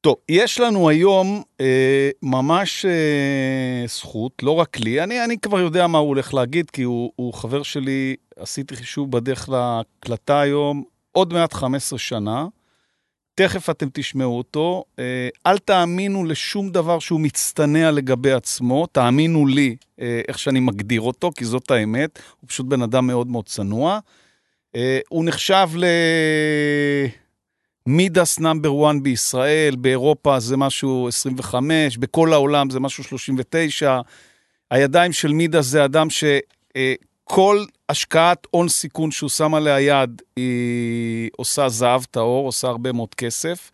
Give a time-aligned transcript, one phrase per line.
[0.00, 5.86] טוב, יש לנו היום אה, ממש אה, זכות, לא רק לי, אני, אני כבר יודע
[5.86, 11.32] מה הוא הולך להגיד, כי הוא, הוא חבר שלי, עשיתי חישוב בדרך להקלטה היום, עוד
[11.32, 12.46] מעט 15 שנה.
[13.34, 14.84] תכף אתם תשמעו אותו.
[14.98, 21.00] אה, אל תאמינו לשום דבר שהוא מצטנע לגבי עצמו, תאמינו לי אה, איך שאני מגדיר
[21.00, 22.18] אותו, כי זאת האמת.
[22.40, 23.98] הוא פשוט בן אדם מאוד מאוד צנוע.
[24.76, 25.84] אה, הוא נחשב ל...
[27.86, 34.00] מידס נאמבר 1 בישראל, באירופה זה משהו 25, בכל העולם זה משהו 39.
[34.70, 41.68] הידיים של מידס זה אדם שכל השקעת הון סיכון שהוא שם עליה יד, היא עושה
[41.68, 43.70] זהב טהור, עושה הרבה מאוד כסף,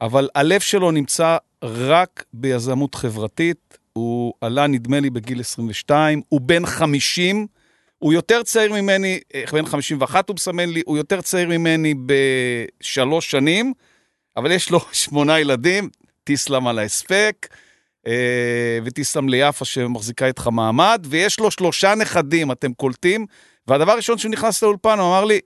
[0.00, 3.78] אבל הלב שלו נמצא רק ביזמות חברתית.
[3.92, 7.46] הוא עלה, נדמה לי, בגיל 22, הוא בן 50,
[7.98, 13.30] הוא יותר צעיר ממני, אה, בן 51 הוא מסמן לי, הוא יותר צעיר ממני בשלוש
[13.30, 13.72] שנים,
[14.36, 15.88] אבל יש לו שמונה ילדים,
[16.24, 17.48] תיסלם על ההספק,
[18.06, 23.26] אה, ותיסלם ליפה שמחזיקה איתך מעמד, ויש לו שלושה נכדים, אתם קולטים?
[23.68, 25.40] והדבר הראשון שהוא נכנס לאולפן, הוא אמר לי,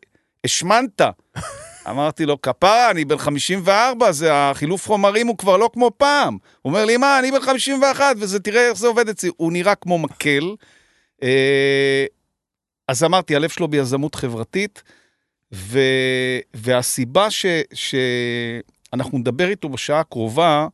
[0.45, 1.01] השמנת.
[1.91, 6.39] אמרתי לו, כפרה, אני בן 54, זה החילוף חומרים הוא כבר לא כמו פעם.
[6.63, 9.31] הוא אומר לי, מה, אני בן 51, וזה, תראה איך זה עובד אצלי.
[9.37, 10.55] הוא נראה כמו מקל.
[12.91, 14.83] אז אמרתי, הלב שלו ביזמות חברתית,
[15.53, 15.81] ו,
[16.55, 20.67] והסיבה ש, שאנחנו נדבר איתו בשעה הקרובה,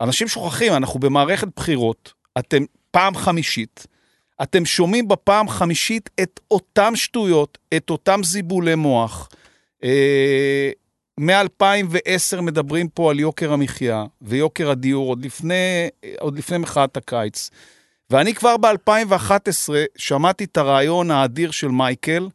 [0.00, 3.86] אנשים שוכחים, אנחנו במערכת בחירות, אתם פעם חמישית,
[4.42, 9.28] אתם שומעים בפעם חמישית את אותם שטויות, את אותם זיבולי מוח.
[9.84, 10.70] אה,
[11.20, 17.50] מ-2010 מדברים פה על יוקר המחיה ויוקר הדיור, עוד לפני, עוד לפני מחאת הקיץ.
[18.12, 22.28] ואני כבר ב-2011 שמעתי את הרעיון האדיר של מייקל,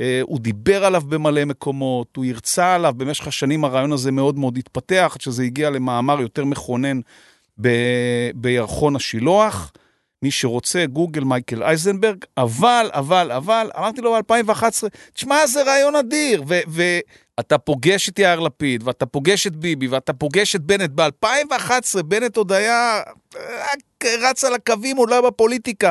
[0.00, 4.58] אה, הוא דיבר עליו במלא מקומות, הוא הרצה עליו, במשך השנים הרעיון הזה מאוד מאוד
[4.58, 7.00] התפתח, עד שזה הגיע למאמר יותר מכונן
[7.60, 9.72] ב- בירחון השילוח.
[10.22, 16.42] מי שרוצה, גוגל מייקל אייזנברג, אבל, אבל, אבל, אמרתי לו ב-2011, תשמע, זה רעיון אדיר,
[17.38, 20.90] ואתה פוגש את יאיר לפיד, ואתה פוגש את ביבי, ואתה פוגש את בנט.
[20.94, 23.02] ב-2011 בנט עוד היה
[23.34, 25.90] רק רץ על הקווים, הוא לא היה בפוליטיקה.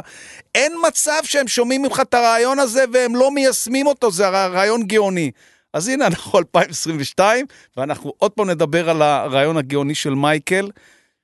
[0.55, 5.31] אין מצב שהם שומעים ממך את הרעיון הזה והם לא מיישמים אותו, זה רעיון גאוני.
[5.73, 7.45] אז הנה, אנחנו 2022,
[7.77, 10.69] ואנחנו עוד פעם נדבר על הרעיון הגאוני של מייקל,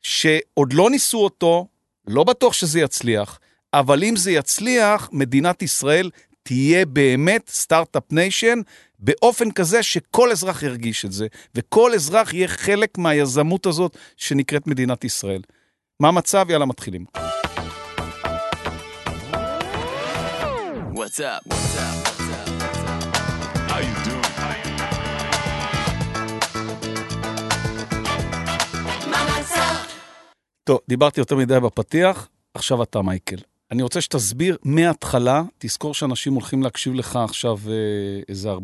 [0.02, 1.68] שעוד לא ניסו אותו,
[2.08, 3.40] לא בטוח שזה יצליח,
[3.74, 6.10] אבל אם זה יצליח, מדינת ישראל
[6.44, 8.60] תהיה באמת start-up nation
[9.02, 15.04] באופן כזה שכל אזרח ירגיש את זה, וכל אזרח יהיה חלק מהיזמות הזאת שנקראת מדינת
[15.04, 15.42] ישראל.
[16.00, 16.46] מה המצב?
[16.50, 17.06] יאללה, מתחילים.
[20.94, 21.42] What's up?
[21.50, 21.96] What's up?
[22.08, 22.48] What's up?
[23.70, 24.22] How you doing?
[30.64, 33.51] טוב, דיברתי יותר מדי בפתיח, עכשיו אתה מייקל.
[33.72, 38.58] אני רוצה שתסביר מההתחלה, תזכור שאנשים הולכים להקשיב לך עכשיו אה, איזה 40-50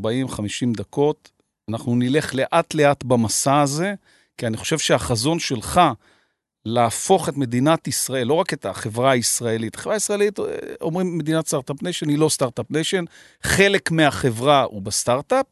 [0.78, 1.31] דקות.
[1.69, 3.94] אנחנו נלך לאט-לאט במסע הזה,
[4.38, 5.81] כי אני חושב שהחזון שלך
[6.66, 10.45] להפוך את מדינת ישראל, לא רק את החברה הישראלית, החברה הישראלית, אה,
[10.81, 13.06] אומרים מדינת start-up nation, היא לא start-up nation,
[13.44, 15.45] חלק מהחברה הוא בסטארט-אפ,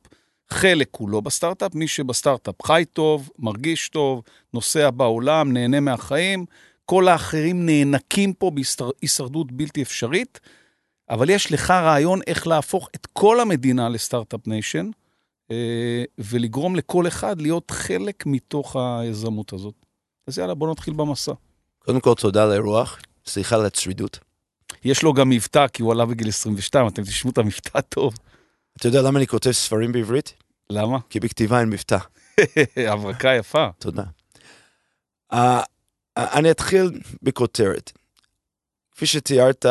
[0.49, 4.21] חלק הוא לא בסטארט-אפ, מי שבסטארט-אפ חי טוב, מרגיש טוב,
[4.53, 6.45] נוסע בעולם, נהנה מהחיים,
[6.85, 10.39] כל האחרים נאנקים פה בהישרדות בלתי אפשרית,
[11.09, 14.89] אבל יש לך רעיון איך להפוך את כל המדינה ל start-up nation,
[15.51, 19.73] אה, ולגרום לכל אחד להיות חלק מתוך היזמות הזאת.
[20.27, 21.33] אז יאללה, בוא נתחיל במסע.
[21.79, 24.19] קודם כל, תודה על האירוח, סליחה על הצרידות.
[24.85, 28.13] יש לו גם מבטא, כי הוא עלה בגיל 22, אתם תשמעו את המבטא טוב.
[28.77, 30.33] אתה יודע למה אני כותב ספרים בעברית?
[30.69, 30.97] למה?
[31.09, 31.97] כי בכתיבה אין מבטא.
[32.91, 33.67] הברקה יפה.
[33.79, 34.03] תודה.
[36.17, 37.91] אני אתחיל בכותרת.
[38.91, 39.65] כפי שתיארת,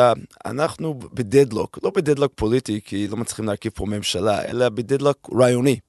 [0.45, 5.79] אנחנו בדדלוק, לא בדדלוק פוליטי, כי לא מצליחים להרכיב פה ממשלה, אלא בדדלוק רעיוני.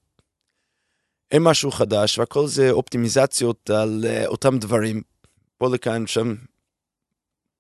[1.30, 5.02] אין משהו חדש, והכל זה אופטימיזציות על uh, אותם דברים.
[5.58, 6.34] פה לכאן, שם,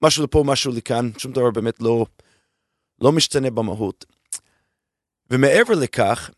[0.02, 2.06] משהו לפה, משהו לכאן, שום דבר באמת לא,
[3.00, 4.04] לא משתנה במהות.
[5.30, 6.30] ומעבר לכך,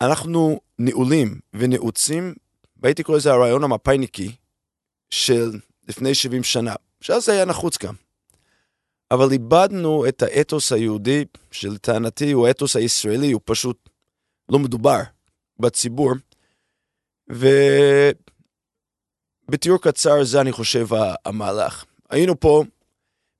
[0.00, 2.34] אנחנו נעולים ונעוצים,
[2.76, 4.36] והייתי קורא לזה הרעיון המפאיניקי
[5.10, 5.50] של
[5.88, 7.94] לפני 70 שנה, שאז זה היה נחוץ גם.
[9.10, 13.88] אבל איבדנו את האתוס היהודי, שלטענתי הוא האתוס הישראלי, הוא פשוט
[14.48, 15.00] לא מדובר
[15.58, 16.12] בציבור.
[19.48, 20.86] ובתיאור קצר זה אני חושב
[21.24, 21.84] המהלך.
[22.10, 22.64] היינו פה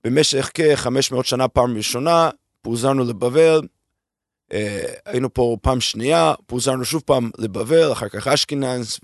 [0.05, 2.31] במשך כ-500 שנה פעם ראשונה,
[2.63, 3.61] פוזרנו לבבל,
[4.53, 8.99] אה, היינו פה פעם שנייה, פוזרנו שוב פעם לבבל, אחר כך אשכנז,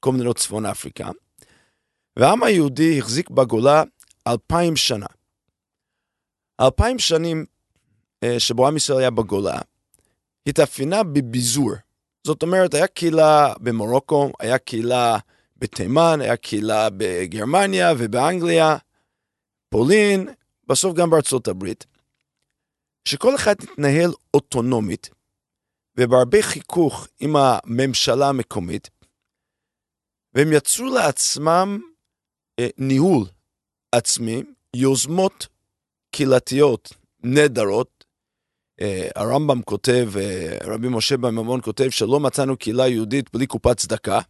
[0.00, 1.10] כל מדינות צפון אפריקה,
[2.16, 3.82] והעם היהודי החזיק בגולה
[4.26, 5.06] אלפיים שנה.
[6.60, 7.46] אלפיים שנים
[8.24, 9.58] אה, שבו עם ישראל היה בגולה,
[10.46, 11.70] התאפיינה בביזור.
[12.26, 15.18] זאת אומרת, היה קהילה במרוקו, היה קהילה
[15.56, 18.76] בתימן, היה קהילה בגרמניה ובאנגליה,
[19.68, 20.28] פולין,
[20.66, 21.86] בסוף גם בארצות הברית,
[23.08, 25.10] שכל אחד התנהל אוטונומית,
[25.96, 28.90] ובהרבה חיכוך עם הממשלה המקומית,
[30.34, 31.80] והם יצרו לעצמם
[32.78, 33.26] ניהול
[33.92, 34.42] עצמי,
[34.76, 35.46] יוזמות
[36.10, 36.92] קהילתיות
[37.22, 38.04] נהדרות.
[38.80, 44.20] אה, הרמב"ם כותב, אה, רבי משה במימון כותב שלא מצאנו קהילה יהודית בלי קופת צדקה.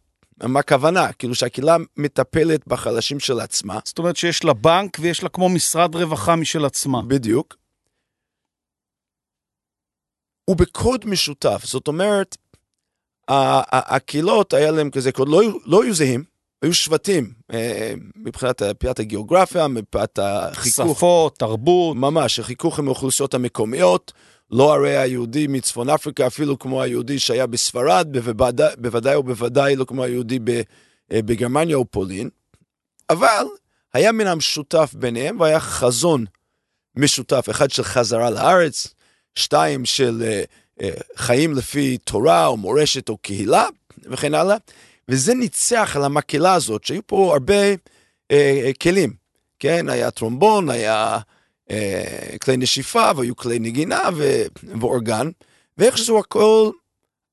[0.43, 1.13] מה הכוונה?
[1.13, 3.79] כאילו שהקהילה מטפלת בחלשים של עצמה.
[3.85, 7.01] זאת אומרת שיש לה בנק ויש לה כמו משרד רווחה משל עצמה.
[7.01, 7.55] בדיוק.
[10.49, 12.37] ובקוד משותף, זאת אומרת,
[13.71, 16.23] הקהילות היה להם כזה קוד, לא, לא היו זהים,
[16.61, 20.97] היו שבטים, אה, מבחינת פיית הגיאוגרפיה, מבחינת החיכוך.
[20.97, 21.97] שפות, תרבות.
[21.97, 24.13] ממש, החיכוך עם האוכלוסיות המקומיות.
[24.51, 30.03] לא הרי היהודי מצפון אפריקה, אפילו כמו היהודי שהיה בספרד, בוודאי, בוודאי ובוודאי לא כמו
[30.03, 30.39] היהודי
[31.11, 32.29] אה, בגרמניה או פולין,
[33.09, 33.45] אבל
[33.93, 36.25] היה מן המשותף ביניהם והיה חזון
[36.95, 38.87] משותף, אחד של חזרה לארץ,
[39.35, 40.23] שתיים של
[40.79, 40.85] uh,
[41.15, 43.67] חיים לפי תורה או מורשת או קהילה
[44.03, 44.57] וכן הלאה,
[45.09, 48.35] וזה ניצח על המקהלה הזאת, שהיו פה הרבה uh,
[48.81, 49.13] כלים,
[49.59, 49.89] כן?
[49.89, 51.19] היה טרומבון, היה
[51.71, 54.43] אה, כלי נשיפה והיו כלי נגינה ו...
[54.81, 55.29] ואורגן,
[55.77, 56.69] ואיכשהו הכל,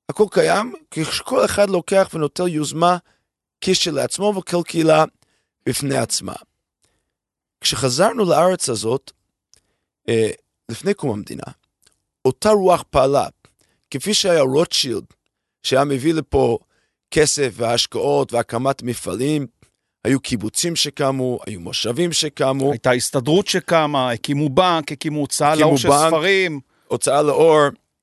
[0.08, 2.96] הכל קיים, כשכל אחד לוקח ונוטל יוזמה
[3.60, 5.04] כשלעצמו וכל קהילה
[5.66, 6.34] בפני עצמה.
[7.60, 9.12] כשחזרנו לארץ הזאת,
[10.08, 10.30] אה,
[10.68, 11.52] לפני קום המדינה,
[12.24, 13.26] אותה רוח פעלה,
[13.90, 15.04] כפי שהיה רוטשילד,
[15.62, 16.58] שהיה מביא לפה
[17.12, 19.46] כסף והשקעות והקמת מפעלים,
[20.04, 22.70] היו קיבוצים שקמו, היו מושבים שקמו.
[22.72, 26.60] הייתה הסתדרות שקמה, הקימו בנק, הקימו הוצאה לאור של ספרים.
[26.88, 27.58] הוצאה לאור,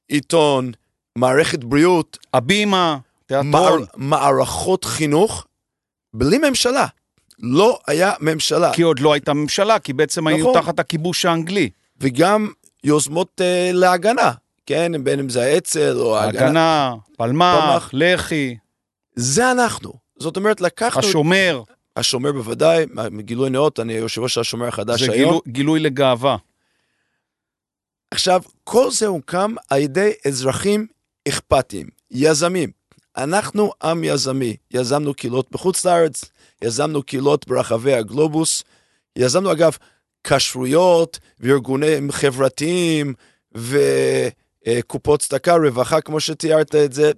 [0.07, 0.71] עיתון,
[1.15, 2.17] מערכת בריאות.
[2.33, 3.51] הבימה, תיאטרון.
[3.51, 5.45] מער, מערכות חינוך,
[6.13, 6.85] בלי ממשלה.
[7.39, 8.73] לא היה ממשלה.
[8.73, 10.39] כי עוד לא הייתה ממשלה, כי בעצם נכון.
[10.39, 11.69] היו תחת הכיבוש האנגלי.
[12.01, 12.51] וגם
[12.83, 14.31] יוזמות uh, להגנה,
[14.65, 14.91] כן?
[15.03, 16.45] בין אם זה האצ"ל או ההגנה.
[16.45, 18.57] הגנה, פלמ"ח, לח"י.
[19.15, 19.94] זה אנחנו.
[20.19, 21.00] זאת אומרת, לקחנו...
[21.00, 21.63] השומר.
[21.95, 25.39] השומר בוודאי, מגילוי נאות, אני יושב ראש השומר החדש זה היום.
[25.45, 26.38] זה גילוי לגאווה.
[28.11, 30.88] עכשיו, כל זה הוקם על ידי אזרחים
[31.27, 32.71] אכפתיים, יזמים.
[33.17, 36.25] אנחנו עם יזמי, יזמנו קהילות בחוץ לארץ,
[36.62, 38.63] יזמנו קהילות ברחבי הגלובוס,
[39.15, 39.77] יזמנו אגב
[40.23, 43.13] כשרויות וארגונים חברתיים
[43.55, 47.12] וקופות צדקה, רווחה, כמו שתיארת את זה, אה,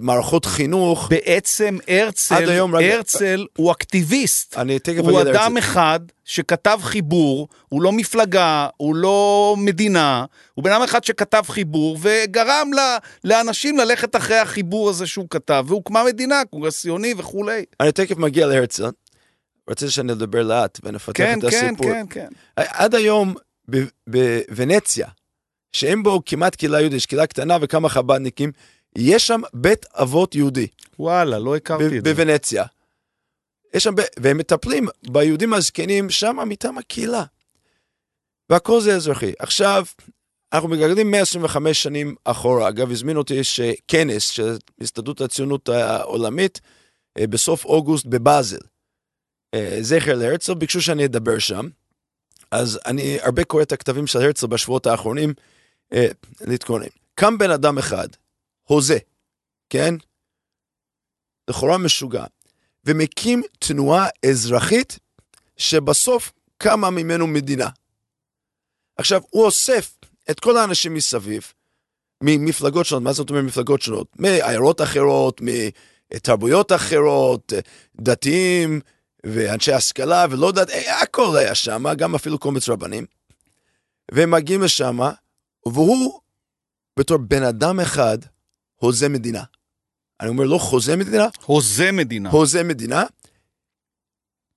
[0.00, 1.08] מערכות חינוך.
[1.10, 4.58] בעצם הרצל, היום, הרצל רגע, הוא אקטיביסט.
[4.58, 5.10] אני תכף הרצל.
[5.10, 10.24] הוא אדם אחד שכתב חיבור, הוא לא מפלגה, הוא לא מדינה,
[10.54, 15.64] הוא בן אדם אחד שכתב חיבור וגרם לה, לאנשים ללכת אחרי החיבור הזה שהוא כתב,
[15.68, 17.64] והוקמה מדינה, קונגרסיוני וכולי.
[17.80, 18.90] אני תכף מגיע להרצל.
[19.70, 21.86] רציתי שאני אדבר לאט ונפתח כן, את כן, הסיפור.
[21.86, 22.26] כן, כן,
[22.56, 22.62] כן.
[22.70, 23.34] עד היום
[24.06, 25.08] בוונציה,
[25.72, 28.52] שאין בו כמעט קהילה יהודית, יש קהילה קטנה וכמה חב"דניקים,
[28.98, 30.66] יש שם בית אבות יהודי.
[30.98, 32.14] וואלה, לא הכרתי את זה.
[32.14, 32.64] בוונציה.
[33.74, 34.00] יש שם, ב...
[34.18, 37.24] והם מטפלים ביהודים הזקנים שם מטעם הקהילה.
[38.50, 39.32] והכל זה אזרחי.
[39.38, 39.84] עכשיו,
[40.52, 42.68] אנחנו מגלגלים 125 שנים אחורה.
[42.68, 43.40] אגב, הזמין אותי
[43.88, 46.60] כנס של הסתדרות הציונות העולמית
[47.18, 48.60] אה, בסוף אוגוסט בבאזל.
[49.54, 51.68] אה, זכר להרצל, ביקשו שאני אדבר שם.
[52.50, 55.34] אז אני הרבה קורא את הכתבים של הרצל בשבועות האחרונים
[55.92, 56.06] אה,
[56.40, 56.86] להתכונן.
[57.14, 58.08] קם בן אדם אחד,
[58.64, 58.98] הוזה,
[59.70, 59.94] כן?
[61.50, 62.24] לכאורה משוגע,
[62.84, 64.98] ומקים תנועה אזרחית
[65.56, 67.68] שבסוף קמה ממנו מדינה.
[68.96, 69.98] עכשיו, הוא אוסף
[70.30, 71.52] את כל האנשים מסביב,
[72.22, 74.08] ממפלגות שונות, מה זאת אומרת מפלגות שונות?
[74.18, 75.40] מעיירות אחרות,
[76.10, 77.52] מתרבויות אחרות,
[78.00, 78.80] דתיים
[79.26, 83.06] ואנשי השכלה ולא יודעת, אה, הכל היה שם, גם אפילו קומץ רבנים.
[84.10, 84.98] והם מגיעים לשם,
[85.66, 86.20] והוא
[86.98, 88.18] בתור בן אדם אחד
[88.84, 89.42] הוזה מדינה.
[90.20, 91.28] אני אומר לא חוזה מדינה.
[91.46, 92.30] הוזה מדינה.
[92.30, 93.04] הוזה מדינה.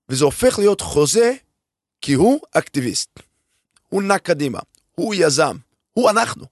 [0.10, 1.34] וזה הופך להיות חוזה
[2.02, 3.20] כי הוא אקטיביסט.
[3.90, 4.60] הוא נע קדימה,
[4.92, 5.58] הוא יזם,
[5.94, 6.46] הוא אנחנו.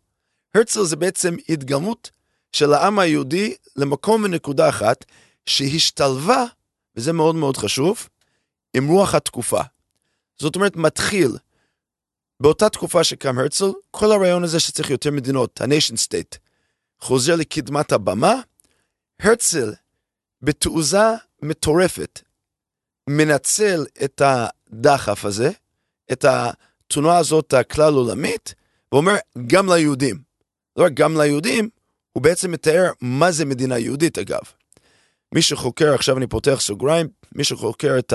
[0.56, 2.12] הרצל זה בעצם התגלמות
[2.52, 5.06] של העם היהודי למקום ונקודה אחת
[5.46, 6.46] שהשתלבה,
[6.96, 8.10] וזה מאוד מאוד חשוב,
[8.74, 9.62] עם רוח התקופה.
[10.38, 11.38] זאת אומרת, מתחיל
[12.40, 16.45] באותה תקופה שקם הרצל, כל הרעיון הזה שצריך יותר מדינות, ה-nation state.
[17.06, 18.34] חוזר לקדמת הבמה,
[19.20, 19.74] הרצל
[20.42, 21.08] בתעוזה
[21.42, 22.22] מטורפת,
[23.10, 25.52] מנצל את הדחף הזה,
[26.12, 28.54] את התנועה הזאת הכלל עולמית,
[28.92, 29.16] ואומר
[29.48, 30.22] גם ליהודים.
[30.76, 31.70] לא רק גם ליהודים,
[32.14, 34.42] הוא בעצם מתאר מה זה מדינה יהודית אגב.
[35.32, 38.14] מי שחוקר, עכשיו אני פותח סוגריים, מי שחוקר את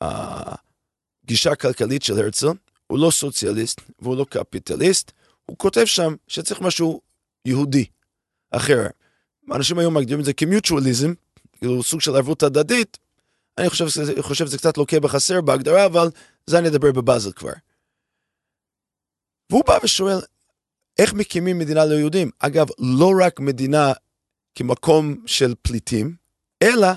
[0.00, 2.46] הגישה הכלכלית של הרצל,
[2.86, 5.12] הוא לא סוציאליסט והוא לא קפיטליסט,
[5.46, 7.11] הוא כותב שם שצריך משהו
[7.44, 7.84] יהודי
[8.50, 8.86] אחר.
[9.52, 11.12] אנשים היום מגדירים את זה כמיוטואליזם,
[11.52, 12.98] כאילו סוג של ערבות הדדית,
[13.58, 13.70] אני
[14.22, 16.10] חושב, שזה קצת לוקה בחסר בהגדרה, אבל
[16.46, 17.52] זה אני אדבר בבאזל כבר.
[19.50, 20.18] והוא בא ושואל,
[20.98, 22.30] איך מקימים מדינה ליהודים?
[22.38, 23.92] אגב, לא רק מדינה
[24.54, 26.16] כמקום של פליטים,
[26.62, 26.88] אלא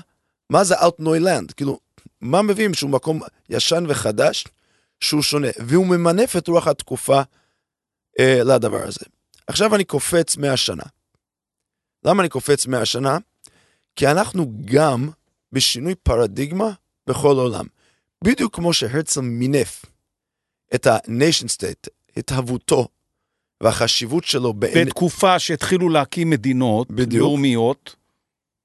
[0.50, 1.52] מה זה אלטנוילנד?
[1.52, 1.80] כאילו,
[2.20, 4.44] מה מביאים שהוא מקום ישן וחדש,
[5.00, 7.20] שהוא שונה, והוא ממנף את רוח התקופה
[8.20, 9.04] אה, לדבר הזה.
[9.46, 10.82] עכשיו אני קופץ 100 שנה.
[12.04, 13.18] למה אני קופץ 100 שנה?
[13.96, 15.08] כי אנחנו גם
[15.52, 16.70] בשינוי פרדיגמה
[17.06, 17.64] בכל העולם.
[18.24, 19.84] בדיוק כמו שהרצל מינף
[20.74, 22.88] את ה-nation state, התהוותו
[23.62, 24.86] והחשיבות שלו בעין...
[24.86, 27.22] בתקופה שהתחילו להקים מדינות בדיוק.
[27.22, 27.96] לאומיות.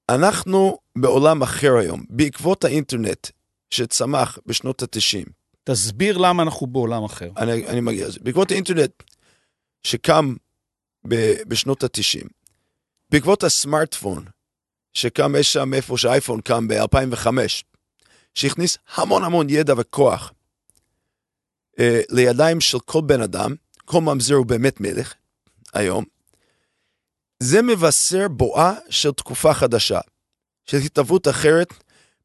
[0.08, 3.26] אנחנו בעולם אחר היום, בעקבות האינטרנט
[3.70, 5.30] שצמח בשנות ה-90.
[5.64, 7.30] תסביר למה אנחנו בעולם אחר.
[7.36, 8.18] אני, אני מגיע לזה.
[8.22, 9.02] בעקבות האינטרנט
[9.82, 10.34] שקם
[11.48, 12.28] בשנות ה-90,
[13.10, 14.24] בעקבות הסמארטפון
[14.94, 17.26] שקם אי שם איפה שהאייפון קם ב-2005,
[18.34, 20.32] שהכניס המון המון ידע וכוח
[21.78, 23.54] אה, לידיים של כל בן אדם,
[23.84, 25.14] כל ממזר הוא באמת מלך
[25.72, 26.04] היום,
[27.42, 30.00] זה מבשר בואה של תקופה חדשה,
[30.64, 31.74] של התהוות אחרת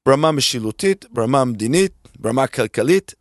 [0.05, 3.13] ברמה משילותית, ברמה מדינית, ברמה כלכלית.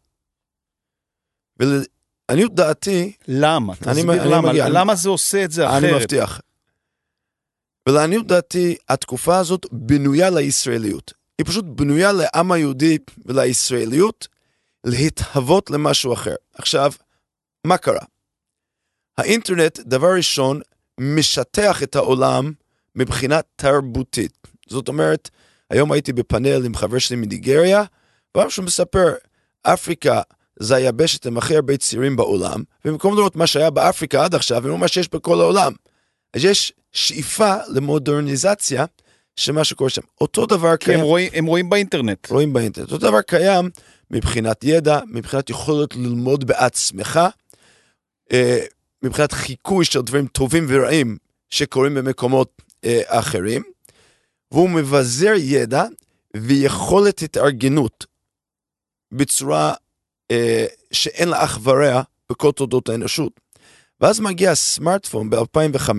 [2.30, 3.12] ולעניות דעתי...
[3.28, 3.76] למה?
[3.76, 4.50] תסביר אני, למה.
[4.50, 5.84] אני למה זה עושה את זה אחרת?
[5.84, 6.40] אני מבטיח.
[7.88, 11.12] ולעניות דעתי, התקופה הזאת בנויה לישראליות.
[11.38, 14.28] היא פשוט בנויה לעם היהודי ולישראליות
[14.84, 16.34] להתהוות למשהו אחר.
[16.54, 16.92] עכשיו,
[17.64, 18.04] מה קרה?
[19.18, 20.60] האינטרנט, דבר ראשון,
[21.00, 22.52] משטח את העולם
[22.94, 24.46] מבחינה תרבותית.
[24.68, 25.30] זאת אומרת,
[25.70, 27.84] היום הייתי בפאנל עם חבר שלי מניגריה,
[28.48, 29.14] שהוא מספר,
[29.62, 30.22] אפריקה
[30.58, 34.80] זה היבשת עם הכי הרבה צעירים בעולם, ובמקום לראות מה שהיה באפריקה עד עכשיו, הם
[34.80, 35.72] מה שיש בכל העולם.
[36.34, 38.84] אז יש שאיפה למודרניזציה
[39.36, 40.02] של מה שקורה שם.
[40.20, 40.96] אותו דבר קיים...
[40.98, 42.30] כי הם רואים, הם רואים באינטרנט.
[42.30, 42.92] רואים באינטרנט.
[42.92, 43.70] אותו דבר קיים
[44.10, 47.20] מבחינת ידע, מבחינת יכולת ללמוד בעצמך,
[48.32, 48.64] אה,
[49.02, 51.16] מבחינת חיקוי של דברים טובים ורעים
[51.50, 53.62] שקורים במקומות אה, אחרים,
[54.52, 55.84] והוא מבזר ידע
[56.36, 58.06] ויכולת התארגנות
[59.12, 59.74] בצורה
[60.30, 63.40] אה, שאין לה אח ורע בכל תולדות האנושות.
[64.00, 65.90] ואז מגיע הסמארטפון ב-2005,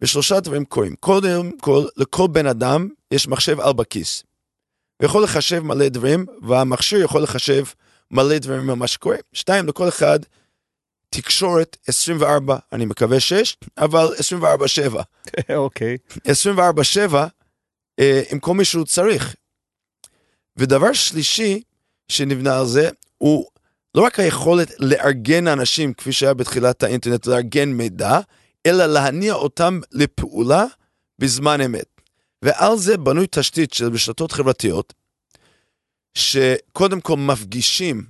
[0.00, 0.94] ושלושה דברים קורים.
[1.00, 4.24] קודם כל, לכל בן אדם יש מחשב על בכיס.
[5.00, 7.64] הוא יכול לחשב מלא דברים, והמכשיר יכול לחשב
[8.10, 9.16] מלא דברים ממה שקורה.
[9.32, 10.18] שתיים, לכל אחד
[11.08, 14.14] תקשורת 24, אני מקווה 6, אבל
[14.92, 14.96] 24-7.
[15.56, 15.96] אוקיי.
[16.16, 16.18] 24-7
[18.00, 19.34] אה, עם כל מי שהוא צריך.
[20.56, 21.62] ודבר שלישי
[22.10, 23.46] שנבנה על זה, הוא
[23.94, 28.20] לא רק היכולת לארגן אנשים, כפי שהיה בתחילת האינטרנט, לארגן מידע,
[28.66, 30.64] אלא להניע אותם לפעולה
[31.18, 32.00] בזמן אמת.
[32.42, 34.94] ועל זה בנוי תשתית של רשתות חברתיות,
[36.14, 38.04] שקודם כל מפגישים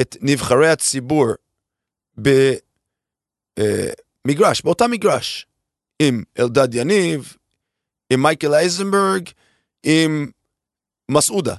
[0.00, 1.26] את נבחרי הציבור
[4.26, 5.46] במגרש, באותה מגרש,
[5.98, 7.36] עם אלדד יניב,
[8.10, 9.30] עם מייקל אייזנברג,
[9.82, 10.30] עם
[11.10, 11.54] מסעודה.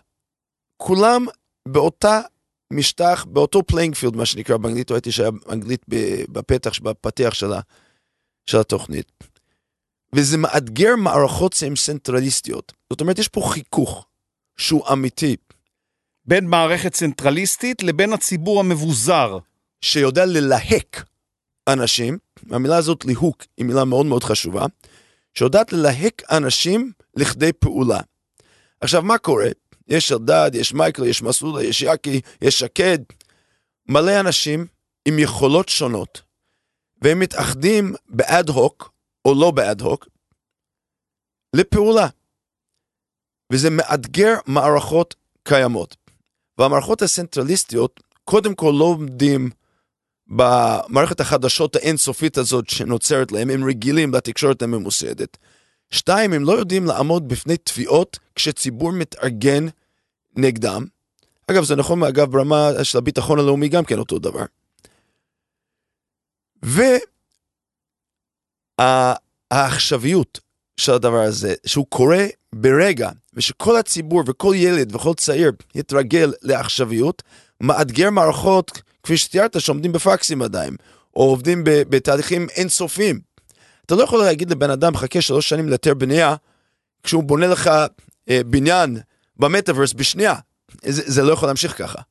[0.77, 1.25] כולם
[1.67, 2.21] באותה
[2.73, 5.85] משטח, באותו playing field, מה שנקרא באנגלית, ראיתי שהיה אנגלית
[6.29, 7.59] בפתח, בפתיח של, ה,
[8.45, 9.11] של התוכנית.
[10.15, 12.73] וזה מאתגר מערכות שהן צנטרליסטיות.
[12.89, 14.05] זאת אומרת, יש פה חיכוך
[14.57, 15.35] שהוא אמיתי.
[16.25, 19.37] בין מערכת צנטרליסטית לבין הציבור המבוזר.
[19.81, 21.03] שיודע ללהק
[21.67, 22.17] אנשים,
[22.51, 24.65] המילה הזאת ליהוק היא מילה מאוד מאוד חשובה,
[25.33, 27.99] שיודעת ללהק אנשים לכדי פעולה.
[28.81, 29.49] עכשיו, מה קורה?
[29.87, 32.99] יש אלדד, יש מייקל, יש מסעודה, יש יאקי, יש שקד,
[33.87, 34.65] מלא אנשים
[35.05, 36.21] עם יכולות שונות,
[37.01, 38.91] והם מתאחדים באד הוק,
[39.25, 40.07] או לא באד הוק,
[41.55, 42.07] לפעולה.
[43.53, 45.95] וזה מאתגר מערכות קיימות.
[46.57, 49.49] והמערכות הסנטרליסטיות, קודם כל לא עומדים
[50.27, 55.37] במערכת החדשות האינסופית הזאת שנוצרת להם, הם רגילים לתקשורת הממוסדת.
[55.91, 59.67] שתיים, הם לא יודעים לעמוד בפני תביעות כשציבור מתארגן
[60.35, 60.85] נגדם.
[61.47, 64.45] אגב, זה נכון, אגב, ברמה של הביטחון הלאומי גם כן אותו דבר.
[69.51, 70.39] והעכשוויות
[70.77, 77.23] של הדבר הזה, שהוא קורה ברגע, ושכל הציבור וכל ילד וכל צעיר יתרגל לעכשוויות,
[77.61, 80.75] מאתגר מערכות, כפי שתיארת, שעומדים בפקסים עדיין,
[81.15, 83.19] או עובדים בתהליכים אינסופיים.
[83.85, 86.35] אתה לא יכול להגיד לבן אדם, חכה שלוש שנים להיתר בנייה,
[87.03, 87.69] כשהוא בונה לך
[88.29, 88.97] אה, בניין
[89.37, 90.35] במטאוורס בשנייה.
[90.85, 92.01] זה, זה לא יכול להמשיך ככה.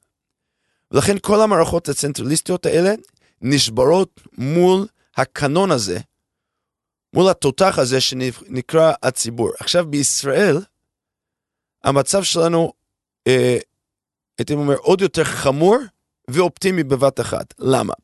[0.91, 2.95] ולכן כל המערכות הצנטרליסטיות האלה
[3.43, 5.99] נשברות מול הקנון הזה,
[7.13, 9.51] מול התותח הזה שנקרא הציבור.
[9.59, 10.57] עכשיו בישראל,
[11.85, 12.73] המצב שלנו,
[13.27, 13.59] אה,
[14.39, 15.77] הייתי אומר, עוד יותר חמור
[16.29, 17.55] ואופטימי בבת אחת.
[17.59, 17.95] למה?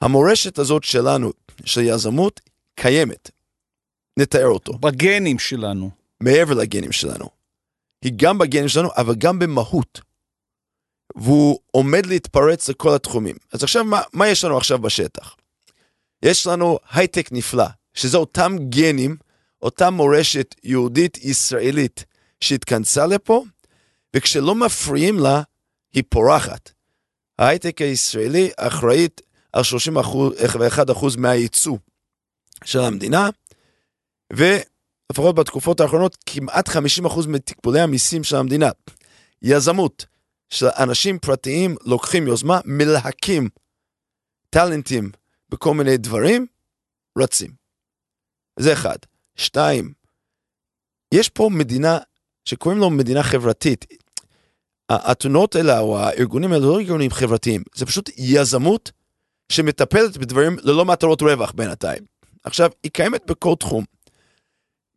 [0.00, 1.32] המורשת הזאת שלנו,
[1.64, 2.40] של יזמות,
[2.80, 3.30] קיימת.
[4.18, 4.72] נתאר אותו.
[4.72, 5.90] בגנים שלנו.
[6.20, 7.28] מעבר לגנים שלנו.
[8.02, 10.00] היא גם בגנים שלנו, אבל גם במהות.
[11.16, 13.36] והוא עומד להתפרץ לכל התחומים.
[13.52, 15.36] אז עכשיו, מה, מה יש לנו עכשיו בשטח?
[16.22, 19.16] יש לנו הייטק נפלא, שזה אותם גנים,
[19.62, 22.04] אותה מורשת יהודית ישראלית
[22.40, 23.44] שהתכנסה לפה,
[24.16, 25.42] וכשלא מפריעים לה,
[25.92, 26.70] היא פורחת.
[27.38, 29.20] ההייטק הישראלי אחראית
[29.52, 31.76] על 31% מהייצוא
[32.64, 33.28] של המדינה,
[34.32, 38.70] ולפחות בתקופות האחרונות, כמעט 50% מתקבולי המיסים של המדינה.
[39.42, 40.06] יזמות,
[40.50, 43.48] של אנשים פרטיים לוקחים יוזמה, מלהקים
[44.50, 45.10] טאלנטים
[45.48, 46.46] בכל מיני דברים,
[47.18, 47.50] רצים.
[48.58, 48.96] זה אחד.
[49.36, 49.92] שתיים,
[51.14, 51.98] יש פה מדינה
[52.44, 53.84] שקוראים לו מדינה חברתית.
[54.90, 58.92] התנועות האלה או הארגונים האלה לא ארגונים חברתיים, זה פשוט יזמות
[59.52, 62.09] שמטפלת בדברים ללא מטרות רווח בינתיים.
[62.44, 63.84] עכשיו, היא קיימת בכל תחום.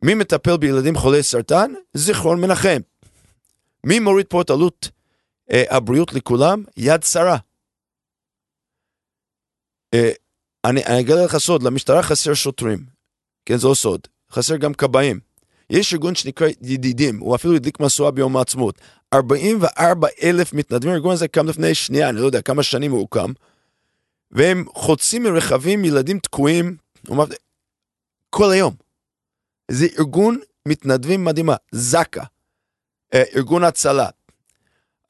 [0.02, 1.72] מי מטפל בילדים חולי סרטן?
[1.94, 2.80] זיכרון מנחם.
[3.86, 4.90] מי מוריד פה את עלות
[5.52, 6.64] אה, הבריאות לכולם?
[6.76, 7.36] יד שרה.
[9.94, 10.10] אה,
[10.64, 12.84] אני, אני אגלה לך סוד, למשטרה חסר שוטרים.
[13.44, 14.00] כן, זה לא סוד.
[14.30, 15.20] חסר גם כבאים.
[15.70, 18.80] יש ארגון שנקרא ידידים, הוא אפילו הדליק משואה ביום העצמאות.
[19.12, 23.32] 44 אלף מתנדבים, הארגון הזה קם לפני שנייה, אני לא יודע כמה שנים הוא הוקם.
[24.30, 26.76] והם חוצים מרכבים ילדים תקועים,
[28.30, 28.74] כל היום.
[29.70, 30.38] זה ארגון
[30.68, 32.22] מתנדבים מדהימה, זק"א,
[33.14, 34.08] אה, ארגון הצלה.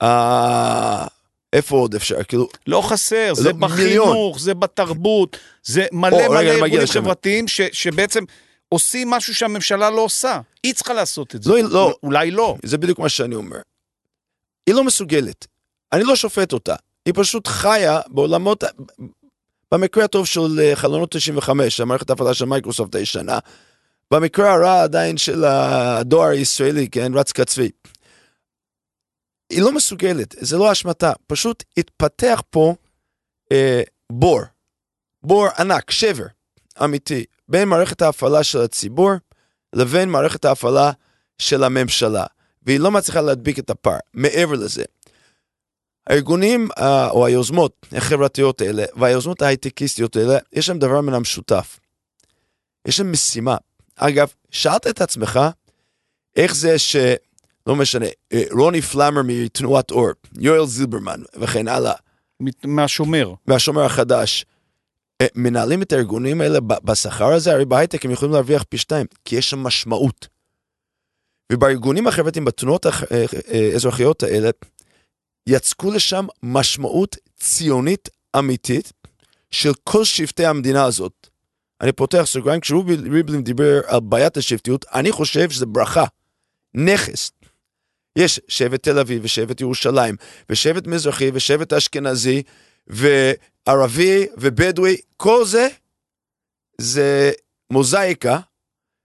[0.02, 1.06] אה,
[1.52, 2.22] איפה עוד אפשר?
[2.22, 2.48] כאילו...
[2.66, 4.38] לא חסר, זה לא, בחינוך, מיליון.
[4.38, 8.24] זה בתרבות, זה מלא או, מלא ארגונים חברתיים ש, שבעצם
[8.68, 10.40] עושים משהו שהממשלה לא עושה.
[10.62, 11.50] היא צריכה לעשות את זה.
[11.50, 11.94] לא, לא.
[12.02, 12.56] אולי לא.
[12.62, 13.60] זה בדיוק מה שאני אומר.
[14.66, 15.46] היא לא מסוגלת.
[15.92, 16.74] אני לא שופט אותה.
[17.06, 18.64] היא פשוט חיה בעולמות,
[19.74, 23.38] במקרה הטוב של אה, חלונות 95, המערכת ההפעלה של מייקרוסופט הישנה,
[24.10, 27.70] במקרה הרע עדיין של הדואר הישראלי, כן, רץ קצבי.
[29.50, 32.74] היא לא מסוגלת, זה לא אשמתה, פשוט התפתח פה
[33.52, 33.82] אה,
[34.12, 34.40] בור,
[35.22, 36.26] בור ענק, שבר
[36.84, 39.12] אמיתי, בין מערכת ההפעלה של הציבור
[39.72, 40.90] לבין מערכת ההפעלה
[41.38, 42.26] של הממשלה,
[42.62, 43.98] והיא לא מצליחה להדביק את הפער.
[44.14, 44.84] מעבר לזה,
[46.06, 51.80] הארגונים uh, או היוזמות החברתיות האלה והיוזמות ההייטקיסטיות האלה, יש להם דבר מן המשותף.
[52.86, 53.56] יש להם משימה.
[53.96, 55.40] אגב, שאלת את עצמך,
[56.36, 56.96] איך זה ש...
[57.66, 61.92] לא משנה, אה, רוני פלאמר מתנועת אור, יואל זילברמן וכן הלאה.
[62.64, 63.34] מהשומר.
[63.46, 64.44] מהשומר החדש.
[65.20, 69.36] אה, מנהלים את הארגונים האלה בשכר הזה, הרי בהייטק הם יכולים להרוויח פי שתיים, כי
[69.36, 70.28] יש שם משמעות.
[71.52, 74.50] ובארגונים החברתיים, בתנועות האזרחיות האלה,
[75.46, 78.92] יצקו לשם משמעות ציונית אמיתית
[79.50, 81.28] של כל שבטי המדינה הזאת.
[81.80, 86.04] אני פותח סוגריים, כשרובי ריבלין דיבר על בעיית השבטיות, אני חושב שזה ברכה,
[86.74, 87.30] נכס.
[88.16, 90.16] יש שבט תל אביב ושבט ירושלים,
[90.50, 92.42] ושבט מזרחי ושבט אשכנזי,
[92.86, 95.68] וערבי ובדואי, כל זה,
[96.78, 97.32] זה
[97.70, 98.40] מוזאיקה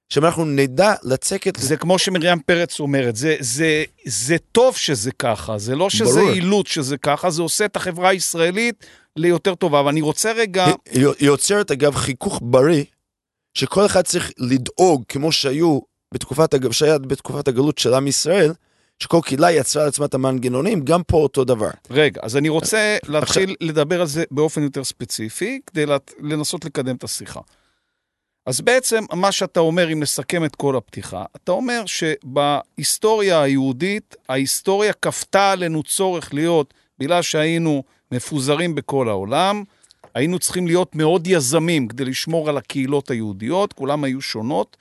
[0.10, 1.56] שאם אנחנו נדע לצקת...
[1.60, 6.67] זה כמו שמרים פרץ אומרת, זה, זה, זה טוב שזה ככה, זה לא שזה אילוץ
[6.67, 9.82] שזה ככה, זה עושה את החברה הישראלית ליותר טובה.
[9.82, 10.65] ואני רוצה רגע...
[10.91, 12.84] היא, יוצרת אגב חיכוך בריא,
[13.54, 15.80] שכל אחד צריך לדאוג, כמו שהיו
[16.13, 18.54] בתקופת, שהיה בתקופת הגלות של עם ישראל,
[19.00, 21.69] שכל קהילה יצרה לעצמה את המנגנונים, גם פה אותו דבר.
[21.89, 25.86] רגע, אז אני רוצה להתחיל לדבר על זה באופן יותר ספציפי, כדי
[26.22, 27.39] לנסות לקדם את השיחה.
[28.49, 34.93] אז בעצם מה שאתה אומר, אם נסכם את כל הפתיחה, אתה אומר שבהיסטוריה היהודית, ההיסטוריה
[34.93, 39.63] כפתה עלינו צורך להיות, בגלל שהיינו מפוזרים בכל העולם,
[40.15, 44.77] היינו צריכים להיות מאוד יזמים כדי לשמור על הקהילות היהודיות, כולם היו שונות,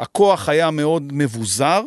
[0.00, 1.82] הכוח היה מאוד מבוזר,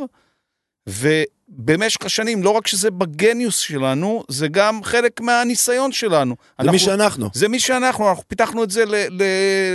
[0.88, 6.36] ובמשך השנים, לא רק שזה בגניוס שלנו, זה גם חלק מהניסיון שלנו.
[6.40, 7.30] זה אנחנו, מי שאנחנו.
[7.34, 9.24] זה מי שאנחנו, אנחנו פיתחנו את זה ל, ל,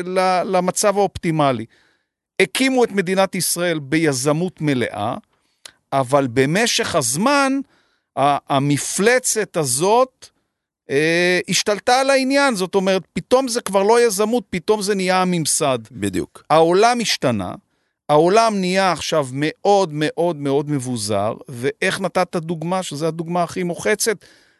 [0.04, 1.64] ל, למצב האופטימלי.
[2.40, 5.14] הקימו את מדינת ישראל ביזמות מלאה,
[5.92, 7.52] אבל במשך הזמן,
[8.16, 10.26] המפלצת הזאת
[10.90, 12.54] אה, השתלטה על העניין.
[12.54, 15.78] זאת אומרת, פתאום זה כבר לא יזמות, פתאום זה נהיה הממסד.
[15.92, 16.42] בדיוק.
[16.50, 17.54] העולם השתנה,
[18.10, 24.16] העולם נהיה עכשיו מאוד מאוד מאוד מבוזר, ואיך נתת דוגמה, שזו הדוגמה הכי מוחצת?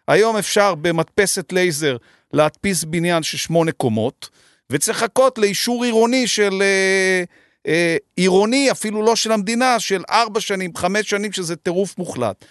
[0.09, 1.97] היום אפשר במדפסת לייזר
[2.33, 4.29] להדפיס בניין של שמונה קומות,
[4.71, 6.63] וצריך לחכות לאישור עירוני של...
[6.63, 7.25] אה,
[7.67, 12.45] אה, עירוני, אפילו לא של המדינה, של ארבע שנים, חמש שנים, שזה טירוף מוחלט.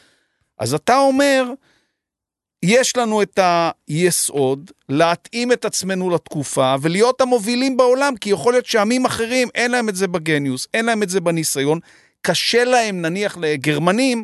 [0.58, 1.44] אז אתה אומר,
[2.64, 3.40] יש לנו את
[3.88, 9.90] היסוד להתאים את עצמנו לתקופה ולהיות המובילים בעולם, כי יכול להיות שעמים אחרים, אין להם
[9.90, 11.80] את זה בגניוס, אין להם את זה בניסיון.
[12.22, 14.24] קשה להם, נניח לגרמנים,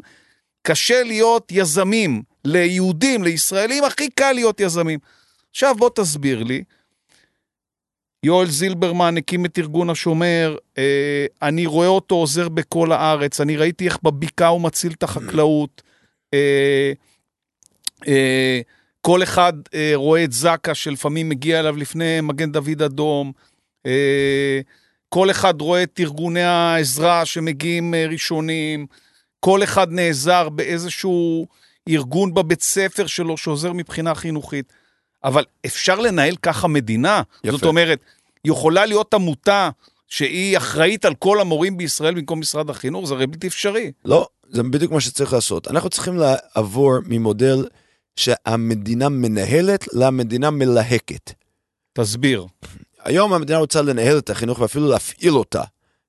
[0.61, 2.23] קשה להיות יזמים.
[2.45, 4.99] ליהודים, לישראלים, הכי קל להיות יזמים.
[5.51, 6.63] עכשיו בוא תסביר לי,
[8.23, 13.85] יואל זילברמן הקים את ארגון השומר, אה, אני רואה אותו עוזר בכל הארץ, אני ראיתי
[13.85, 15.81] איך בבקעה הוא מציל את החקלאות.
[16.33, 16.93] אה,
[19.05, 23.31] כל אחד אה, רואה את זקה שלפעמים מגיע אליו לפני מגן דוד אדום.
[23.85, 24.59] אה,
[25.09, 28.85] כל אחד רואה את ארגוני העזרה שמגיעים אה, ראשונים.
[29.39, 31.47] כל אחד נעזר באיזשהו
[31.89, 34.73] ארגון בבית ספר שלו שעוזר מבחינה חינוכית.
[35.23, 37.21] אבל אפשר לנהל ככה מדינה?
[37.43, 37.57] יפה.
[37.57, 37.99] זאת אומרת,
[38.45, 39.69] יכולה להיות עמותה
[40.07, 43.07] שהיא אחראית על כל המורים בישראל במקום משרד החינוך?
[43.07, 43.91] זה הרי בלתי אפשרי.
[44.05, 45.67] לא, זה בדיוק מה שצריך לעשות.
[45.67, 47.65] אנחנו צריכים לעבור ממודל
[48.15, 51.31] שהמדינה מנהלת למדינה מלהקת.
[51.93, 52.45] תסביר.
[53.03, 55.63] היום המדינה רוצה לנהל את החינוך ואפילו להפעיל אותה.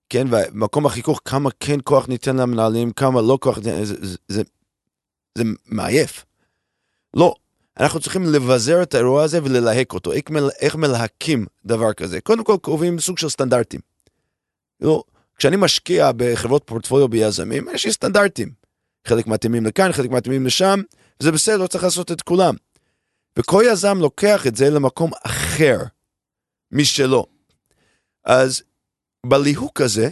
[0.09, 4.42] כן, ומקום החיכוך, כמה כן כוח ניתן למנהלים, כמה לא כוח ניתן, זה, זה, זה,
[5.38, 6.25] זה מעייף.
[7.14, 7.35] לא,
[7.81, 10.12] אנחנו צריכים לבזר את האירוע הזה וללהק אותו.
[10.12, 12.21] איך, מל, איך מלהקים דבר כזה?
[12.21, 13.81] קודם כל קובעים סוג של סטנדרטים.
[14.81, 15.03] לא,
[15.37, 18.49] כשאני משקיע בחברות פורטפוליו ביזמים, יש לי סטנדרטים.
[19.07, 20.81] חלק מתאימים לכאן, חלק מתאימים לשם,
[21.21, 22.55] וזה בסדר, לא צריך לעשות את כולם.
[23.39, 25.79] וכל יזם לוקח את זה למקום אחר
[26.73, 27.27] משלו.
[28.25, 28.63] אז
[29.27, 30.11] בליהוק הזה,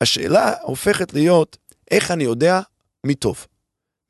[0.00, 1.56] השאלה הופכת להיות
[1.90, 2.60] איך אני יודע
[3.06, 3.46] מי טוב,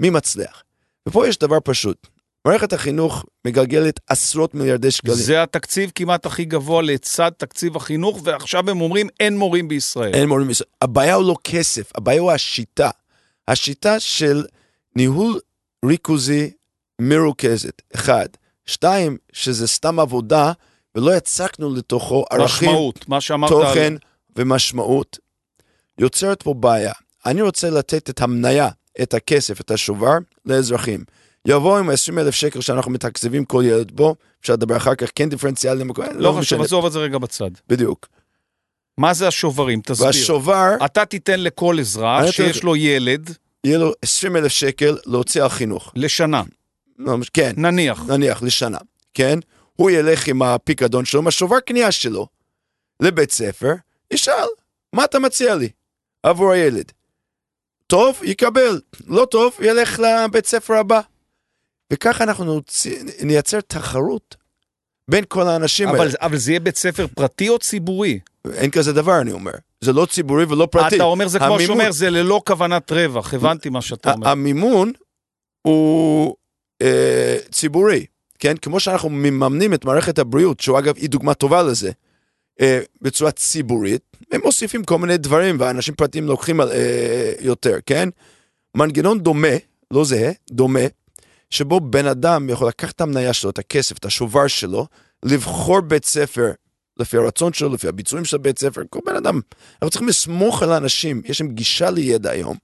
[0.02, 0.62] מי מצליח.
[1.08, 2.06] ופה יש דבר פשוט,
[2.46, 5.14] מערכת החינוך מגלגלת עשרות מיליארדי שקלים.
[5.14, 10.14] זה התקציב כמעט הכי גבוה לצד תקציב החינוך, ועכשיו הם אומרים אין מורים בישראל.
[10.14, 10.70] אין מורים בישראל.
[10.82, 12.90] הבעיה הוא לא כסף, הבעיה הוא השיטה.
[13.48, 14.44] השיטה של
[14.96, 15.40] ניהול
[15.84, 16.50] ריכוזי
[17.00, 18.28] מרוכזת, אחד.
[18.66, 20.52] שתיים, שזה סתם עבודה,
[20.94, 23.50] ולא יצקנו לתוכו ערכים, משמעות, מה שאמרת.
[23.50, 23.98] תוכן על...
[24.36, 25.18] ומשמעות,
[25.98, 26.92] יוצרת פה בעיה.
[27.26, 28.68] אני רוצה לתת את המניה,
[29.02, 30.16] את הכסף, את השובר,
[30.46, 31.04] לאזרחים.
[31.46, 35.28] יבוא עם 20 אלף שקל שאנחנו מתקצבים כל ילד בו, אפשר לדבר אחר כך, כן
[35.28, 37.50] דיפרנציאלי למקום, לא, לא חשוב, עזוב את זה רגע בצד.
[37.68, 38.08] בדיוק.
[38.98, 39.80] מה זה השוברים?
[39.80, 40.06] תסביר.
[40.06, 40.74] והשובר...
[40.84, 43.30] אתה תיתן לכל אזרח שיש לו ילד...
[43.64, 45.92] יהיה לו 20 אלף שקל להוציא על חינוך.
[45.96, 46.42] לשנה.
[46.98, 47.52] לא, כן.
[47.56, 48.02] נניח.
[48.08, 48.78] נניח, לשנה,
[49.14, 49.38] כן?
[49.76, 52.26] הוא ילך עם הפיקדון שלו, עם השובר קנייה שלו,
[53.00, 53.72] לבית ספר,
[54.10, 54.46] ישאל,
[54.92, 55.68] מה אתה מציע לי
[56.22, 56.92] עבור הילד?
[57.86, 61.00] טוב, יקבל, לא טוב, ילך לבית ספר הבא.
[61.92, 62.60] וככה אנחנו
[63.22, 64.36] נייצר תחרות
[65.08, 66.12] בין כל האנשים אבל, האלה.
[66.20, 68.20] אבל זה יהיה בית ספר פרטי או ציבורי?
[68.52, 69.52] אין כזה דבר, אני אומר.
[69.82, 70.96] זה לא ציבורי ולא פרטי.
[70.96, 74.28] אתה אומר זה כמו שאומר, זה ללא כוונת רווח, הבנתי מה שאתה אומר.
[74.28, 74.92] המימון
[75.62, 76.34] הוא
[76.82, 78.06] אה, ציבורי,
[78.38, 78.56] כן?
[78.56, 81.90] כמו שאנחנו מממנים את מערכת הבריאות, שהוא אגב היא דוגמה טובה לזה,
[82.60, 88.08] אה, בצורה ציבורית, הם מוסיפים כל מיני דברים, ואנשים פרטיים לוקחים אה, יותר, כן?
[88.76, 89.56] מנגנון דומה,
[89.90, 90.86] לא זהה, דומה,
[91.50, 94.86] שבו בן אדם יכול לקחת את המניה שלו, את הכסף, את השובר שלו,
[95.22, 96.50] לבחור בית ספר
[97.02, 99.40] לפי הרצון שלו, לפי הביצועים של בית ספר, כל בן אדם.
[99.74, 102.56] אנחנו צריכים לסמוך על האנשים, יש להם גישה לידע היום.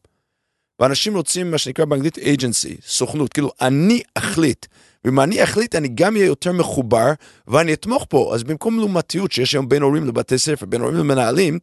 [0.81, 4.66] ואנשים רוצים מה שנקרא באנגלית agency, סוכנות, כאילו אני אחליט.
[5.05, 7.12] ואם אני אחליט אני גם אהיה יותר מחובר
[7.46, 8.31] ואני אתמוך פה.
[8.35, 11.59] אז במקום לעומתיות שיש היום בין הורים לבתי ספר, בין הורים למנהלים,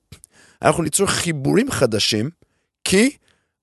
[0.61, 2.29] אנחנו ניצור חיבורים חדשים,
[2.83, 3.09] כי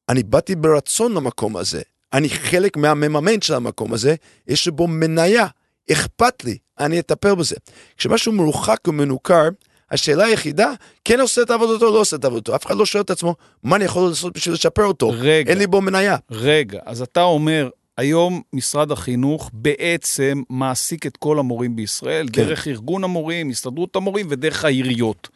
[0.09, 1.83] אני באתי ברצון למקום הזה.
[2.12, 4.14] אני חלק מהמממן של המקום הזה,
[4.46, 5.46] יש בו מניה,
[5.92, 7.57] אכפת לי, אני אטפל בזה.
[7.97, 9.49] כשמשהו מרוחק ומנוכר,
[9.90, 10.73] השאלה היחידה,
[11.05, 12.57] כן עושה את עבודתו או לא עושה את עבודתו.
[12.57, 15.11] אף אחד לא שואל את עצמו, מה אני יכול לעשות בשביל לשפר אותו?
[15.18, 15.51] רגע.
[15.51, 16.16] אין לי בו מניה.
[16.31, 22.45] רגע, אז אתה אומר, היום משרד החינוך בעצם מעסיק את כל המורים בישראל, כן.
[22.45, 25.29] דרך ארגון המורים, הסתדרות המורים ודרך העיריות.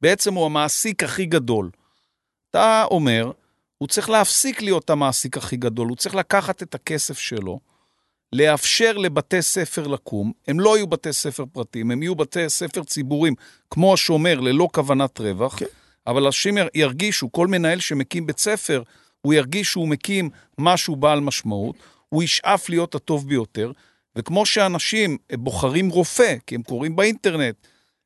[0.00, 1.70] בעצם הוא המעסיק הכי גדול.
[2.50, 3.30] אתה אומר,
[3.78, 7.60] הוא צריך להפסיק להיות המעסיק הכי גדול, הוא צריך לקחת את הכסף שלו,
[8.34, 13.34] לאפשר לבתי ספר לקום, הם לא יהיו בתי ספר פרטיים, הם יהיו בתי ספר ציבוריים,
[13.70, 15.58] כמו השומר, ללא כוונת רווח.
[15.58, 15.66] כן.
[16.06, 18.82] אבל אנשים ירגישו, כל מנהל שמקים בית ספר,
[19.20, 21.76] הוא ירגיש שהוא מקים משהו בעל משמעות,
[22.08, 23.72] הוא ישאף להיות הטוב ביותר,
[24.16, 27.54] וכמו שאנשים בוחרים רופא, כי הם קוראים באינטרנט,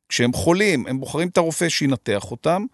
[0.09, 2.65] כשהם חולים, הם בוחרים את הרופא שינתח אותם,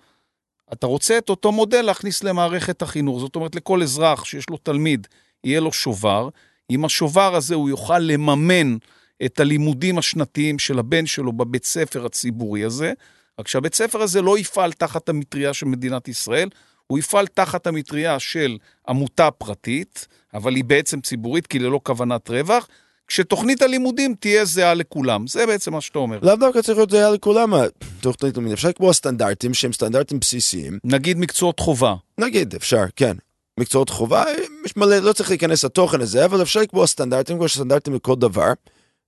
[0.73, 3.21] אתה רוצה את אותו מודל להכניס למערכת החינוך.
[3.21, 5.07] זאת אומרת, לכל אזרח שיש לו תלמיד,
[5.45, 6.29] יהיה לו שובר.
[6.75, 8.77] עם השובר הזה הוא יוכל לממן
[9.25, 12.93] את הלימודים השנתיים של הבן שלו בבית ספר הציבורי הזה,
[13.41, 16.49] רק שהבית ספר הזה לא יפעל תחת המטריה של מדינת ישראל,
[16.87, 18.59] הוא יפעל תחת המטריה של
[18.89, 22.69] עמותה פרטית, אבל היא בעצם ציבורית, כי ללא כוונת רווח,
[23.07, 25.27] כשתוכנית הלימודים תהיה זהה לכולם.
[25.27, 26.19] זה בעצם מה שאתה אומר.
[26.23, 27.53] לאו דווקא צריך להיות זהה לכולם,
[28.01, 28.53] תוכנית הלימודים.
[28.53, 30.79] אפשר לקבוע סטנדרטים שהם סטנדרטים בסיסיים.
[30.85, 31.95] נגיד מקצועות חובה.
[32.19, 33.17] נגיד, אפשר, כן.
[33.61, 34.25] מקצועות חובה,
[34.65, 38.53] יש מלא, לא צריך להיכנס לתוכן הזה, אבל אפשר לקבוע סטנדרטים, כמו סטנדרטים לכל דבר.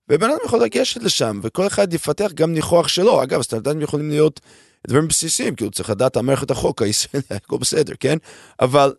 [0.09, 3.23] ובן אדם יכול לגשת לשם, וכל אחד יפתח גם ניחוח שלו.
[3.23, 4.39] אגב, סטנדרטים יכולים להיות
[4.87, 8.17] דברים בסיסיים, הוא צריך לדעת על מערכת החוק הישראלי, הכל בסדר, כן?
[8.59, 8.93] אבל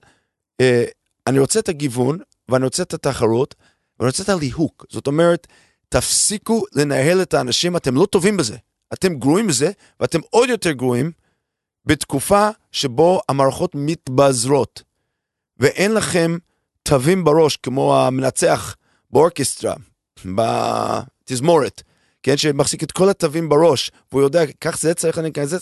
[0.61, 0.85] אה,
[1.27, 3.55] אני רוצה את הגיוון, ואני רוצה את התחרות,
[4.01, 4.87] ואני רוצה את הליהוק.
[4.91, 5.47] זאת אומרת,
[5.89, 8.57] תפסיקו לנהל את האנשים, אתם לא טובים בזה.
[8.93, 11.13] אתם גרועים בזה, ואתם עוד יותר גרועים
[11.87, 14.83] בתקופה שבו המערכות מתבזרות,
[15.59, 16.37] ואין לכם
[16.83, 18.77] תווים בראש כמו המנצח
[19.11, 19.75] באורקסטרה,
[20.25, 21.83] בתזמורת,
[22.23, 25.59] כן, שמחזיק את כל התווים בראש, והוא יודע, כך זה צריך לנהל, זה,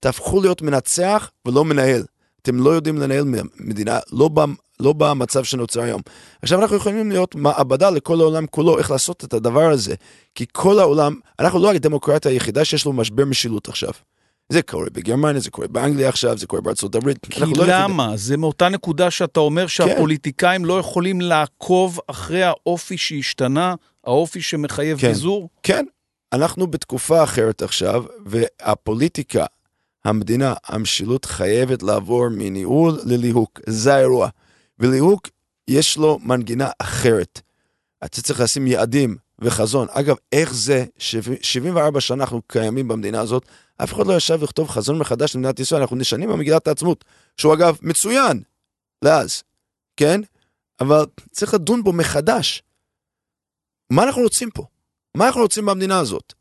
[0.00, 2.04] תהפכו להיות מנצח ולא מנהל.
[2.42, 3.24] אתם לא יודעים לנהל
[3.56, 4.40] מדינה, לא, ב,
[4.80, 6.02] לא במצב שנוצר היום.
[6.42, 9.94] עכשיו אנחנו יכולים להיות מעבדה לכל העולם כולו, איך לעשות את הדבר הזה.
[10.34, 13.92] כי כל העולם, אנחנו לא הדמוקרטיה היחידה שיש לו משבר משילות עכשיו.
[14.50, 17.26] זה קורה בגרמניה, זה קורה באנגליה עכשיו, זה קורה בארצות הברית.
[17.30, 18.10] כי לא למה?
[18.10, 20.66] לא זה מאותה נקודה שאתה אומר שהפוליטיקאים כן.
[20.66, 25.08] לא יכולים לעקוב אחרי האופי שהשתנה, האופי שמחייב כן.
[25.08, 25.48] ביזור?
[25.62, 25.84] כן,
[26.32, 29.46] אנחנו בתקופה אחרת עכשיו, והפוליטיקה,
[30.04, 33.60] המדינה, המשילות חייבת לעבור מניהול לליהוק.
[33.66, 34.28] זה האירוע.
[34.78, 35.28] וליהוק,
[35.68, 37.40] יש לו מנגינה אחרת.
[38.04, 39.86] אתה צריך לשים יעדים וחזון.
[39.90, 43.44] אגב, איך זה, 74 שנה אנחנו קיימים במדינה הזאת,
[43.82, 47.04] אף אחד לא ישב לכתוב חזון מחדש למדינת ישראל, אנחנו נשענים במגילת העצמות,
[47.36, 48.42] שהוא אגב מצוין,
[49.02, 49.42] לאז,
[49.96, 50.20] כן?
[50.80, 52.62] אבל צריך לדון בו מחדש.
[53.90, 54.64] מה אנחנו רוצים פה?
[55.16, 56.32] מה אנחנו רוצים במדינה הזאת?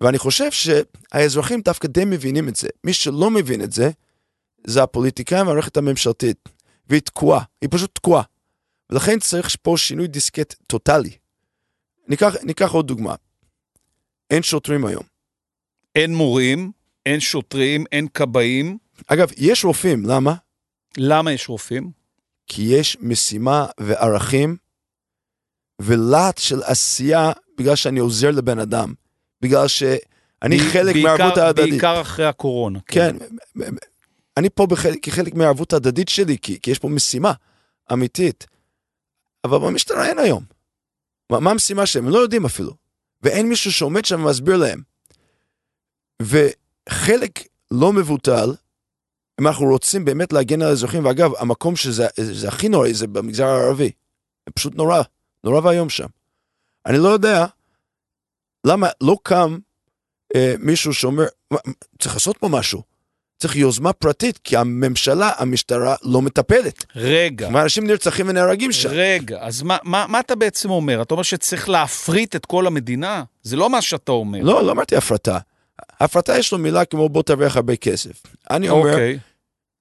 [0.00, 2.68] ואני חושב שהאזרחים דווקא די מבינים את זה.
[2.84, 3.90] מי שלא מבין את זה,
[4.66, 6.48] זה הפוליטיקאים והמערכת הממשלתית.
[6.88, 8.22] והיא תקועה, היא פשוט תקועה.
[8.90, 11.16] ולכן צריך פה שינוי דיסקט טוטאלי.
[12.08, 13.14] ניקח, ניקח עוד דוגמה.
[14.30, 15.09] אין שוטרים היום.
[15.94, 16.72] אין מורים,
[17.06, 18.78] אין שוטרים, אין כבאים.
[19.06, 20.34] אגב, יש רופאים, למה?
[20.96, 21.90] למה יש רופאים?
[22.46, 24.56] כי יש משימה וערכים
[25.82, 28.94] ולהט של עשייה בגלל שאני עוזר לבן אדם.
[29.42, 31.70] בגלל שאני ב- חלק מהערבות ההדדית.
[31.70, 32.78] בעיקר אחרי הקורונה.
[32.86, 33.64] כן, כן
[34.36, 37.32] אני פה בחלק, כחלק מהערבות ההדדית שלי, כי, כי יש פה משימה
[37.92, 38.46] אמיתית.
[39.44, 40.44] אבל במשטרה אין היום.
[41.30, 42.06] מה, מה המשימה שלהם?
[42.06, 42.72] הם לא יודעים אפילו.
[43.22, 44.82] ואין מישהו שעומד שם ומסביר להם.
[46.20, 48.54] וחלק לא מבוטל,
[49.40, 52.08] אם אנחנו רוצים באמת להגן על האזרחים, ואגב, המקום שזה
[52.48, 53.90] הכי נוראי זה במגזר הערבי.
[54.46, 55.02] זה פשוט נורא,
[55.44, 56.06] נורא ואיום שם.
[56.86, 57.46] אני לא יודע
[58.66, 59.58] למה לא קם
[60.34, 61.24] אה, מישהו שאומר,
[61.98, 62.82] צריך לעשות פה משהו.
[63.38, 66.84] צריך יוזמה פרטית, כי הממשלה, המשטרה, לא מטפלת.
[66.96, 67.48] רגע.
[67.54, 68.88] ואנשים נרצחים ונהרגים שם.
[68.92, 71.02] רגע, אז מה, מה, מה אתה בעצם אומר?
[71.02, 73.24] אתה אומר שצריך להפריט את כל המדינה?
[73.42, 74.42] זה לא מה שאתה אומר.
[74.42, 75.38] לא, לא אמרתי הפרטה.
[76.00, 78.22] הפרטה יש לו מילה כמו בוא תרוויח הרבה כסף.
[78.50, 79.18] אני אומר, אוקיי.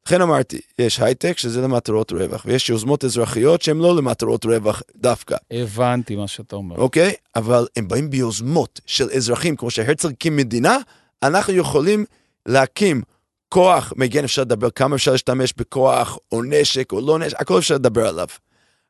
[0.06, 5.36] לכן אמרתי, יש הייטק שזה למטרות רווח, ויש יוזמות אזרחיות שהן לא למטרות רווח דווקא.
[5.52, 6.76] הבנתי מה שאתה אומר.
[6.76, 7.14] אוקיי?
[7.36, 10.78] אבל הם באים ביוזמות של אזרחים, כמו שהרצל הקים מדינה,
[11.24, 12.06] אנחנו יכולים
[12.46, 13.02] להקים
[13.50, 17.76] כוח מגן, אפשר לדבר כמה אפשר להשתמש בכוח, או נשק, או לא נשק, הכל אפשר
[17.76, 18.28] לדבר עליו.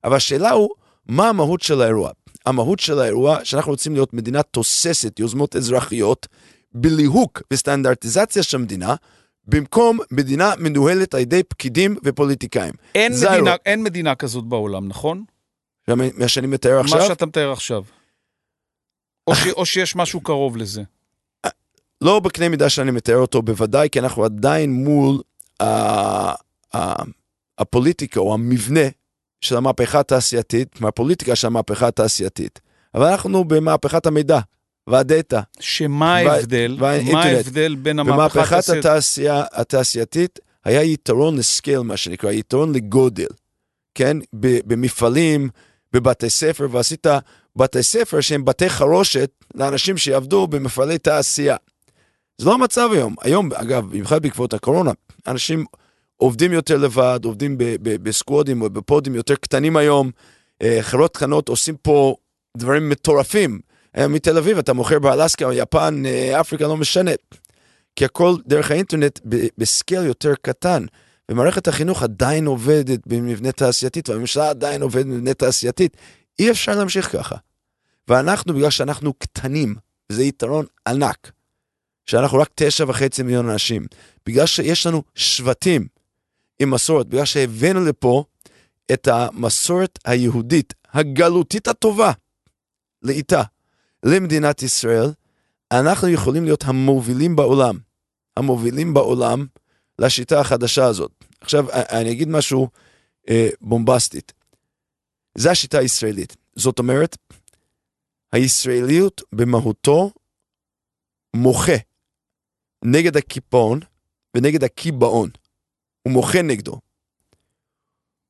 [0.03, 0.69] אבל השאלה הוא,
[1.07, 2.11] מה המהות של האירוע?
[2.45, 6.27] המהות של האירוע, שאנחנו רוצים להיות מדינה תוססת יוזמות אזרחיות,
[6.71, 8.95] בליהוק וסטנדרטיזציה של המדינה,
[9.47, 12.73] במקום מדינה מנוהלת על ידי פקידים ופוליטיקאים.
[12.95, 15.23] אין, מדינה, אין מדינה כזאת בעולם, נכון?
[15.87, 16.99] מה שאני מתאר עכשיו?
[16.99, 17.83] מה שאתה מתאר עכשיו.
[19.27, 20.83] או, ש, או שיש משהו קרוב לזה.
[22.01, 25.21] לא בקנה מידה שאני מתאר אותו בוודאי, כי אנחנו עדיין מול
[25.63, 25.65] uh,
[26.75, 26.79] uh,
[27.57, 28.89] הפוליטיקה או המבנה
[29.41, 32.59] של המהפכה התעשייתית, מהפוליטיקה של המהפכה התעשייתית.
[32.95, 34.39] אבל אנחנו במהפכת המידע
[34.89, 35.41] והדאטה.
[35.59, 36.77] שמה ההבדל?
[36.79, 38.65] מה ההבדל בין המהפכה התעשייתית?
[38.65, 43.27] במהפכת התעשייה, התעשייתית היה יתרון לסקייל, מה שנקרא, יתרון לגודל,
[43.95, 44.17] כן?
[44.33, 45.49] במפעלים,
[45.93, 47.07] בבתי ספר, ועשית
[47.55, 51.55] בתי ספר שהם בתי חרושת לאנשים שיעבדו במפעלי תעשייה.
[52.37, 53.15] זה לא המצב היום.
[53.21, 54.91] היום, אגב, במיוחד בעקבות הקורונה,
[55.27, 55.65] אנשים
[56.17, 60.11] עובדים יותר לבד, עובדים בסקוואדים או בפודים יותר קטנים היום.
[60.61, 62.15] אה, חברות קטנות עושים פה
[62.57, 63.59] דברים מטורפים.
[63.97, 67.11] אה, מתל אביב אתה מוכר באלסקה, יפן, אה, אפריקה, לא משנה.
[67.95, 69.19] כי הכל דרך האינטרנט
[69.57, 70.85] בסקייל יותר קטן.
[71.29, 75.97] ומערכת החינוך עדיין עובדת במבנה תעשייתית, והממשלה עדיין עובדת במבנה תעשייתית.
[76.39, 77.35] אי אפשר להמשיך ככה.
[78.07, 79.75] ואנחנו, בגלל שאנחנו קטנים,
[80.11, 81.31] וזה יתרון ענק,
[82.05, 83.85] שאנחנו רק תשע וחצי מיליון אנשים,
[84.25, 85.87] בגלל שיש לנו שבטים
[86.59, 88.23] עם מסורת, בגלל שהבאנו לפה
[88.93, 92.11] את המסורת היהודית, הגלותית הטובה,
[93.03, 93.43] לאיתה,
[94.05, 95.11] למדינת ישראל,
[95.71, 97.79] אנחנו יכולים להיות המובילים בעולם,
[98.37, 99.45] המובילים בעולם
[99.99, 101.11] לשיטה החדשה הזאת.
[101.41, 102.69] עכשיו, אני אגיד משהו
[103.29, 104.33] אה, בומבסטית.
[105.37, 106.35] זה השיטה הישראלית.
[106.55, 107.17] זאת אומרת,
[108.31, 110.11] הישראליות במהותו
[111.35, 111.77] מוחה
[112.85, 113.79] נגד הקיפאון
[114.37, 115.29] ונגד הקיבעון.
[116.01, 116.79] הוא מוחה נגדו.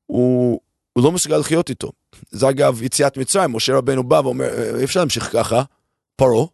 [0.06, 0.60] הוא,
[0.92, 1.92] הוא לא מסוגל לחיות איתו.
[2.30, 5.62] זה אגב יציאת מצרים, משה רבנו בא ואומר, אי אפשר להמשיך ככה,
[6.16, 6.46] פרעה.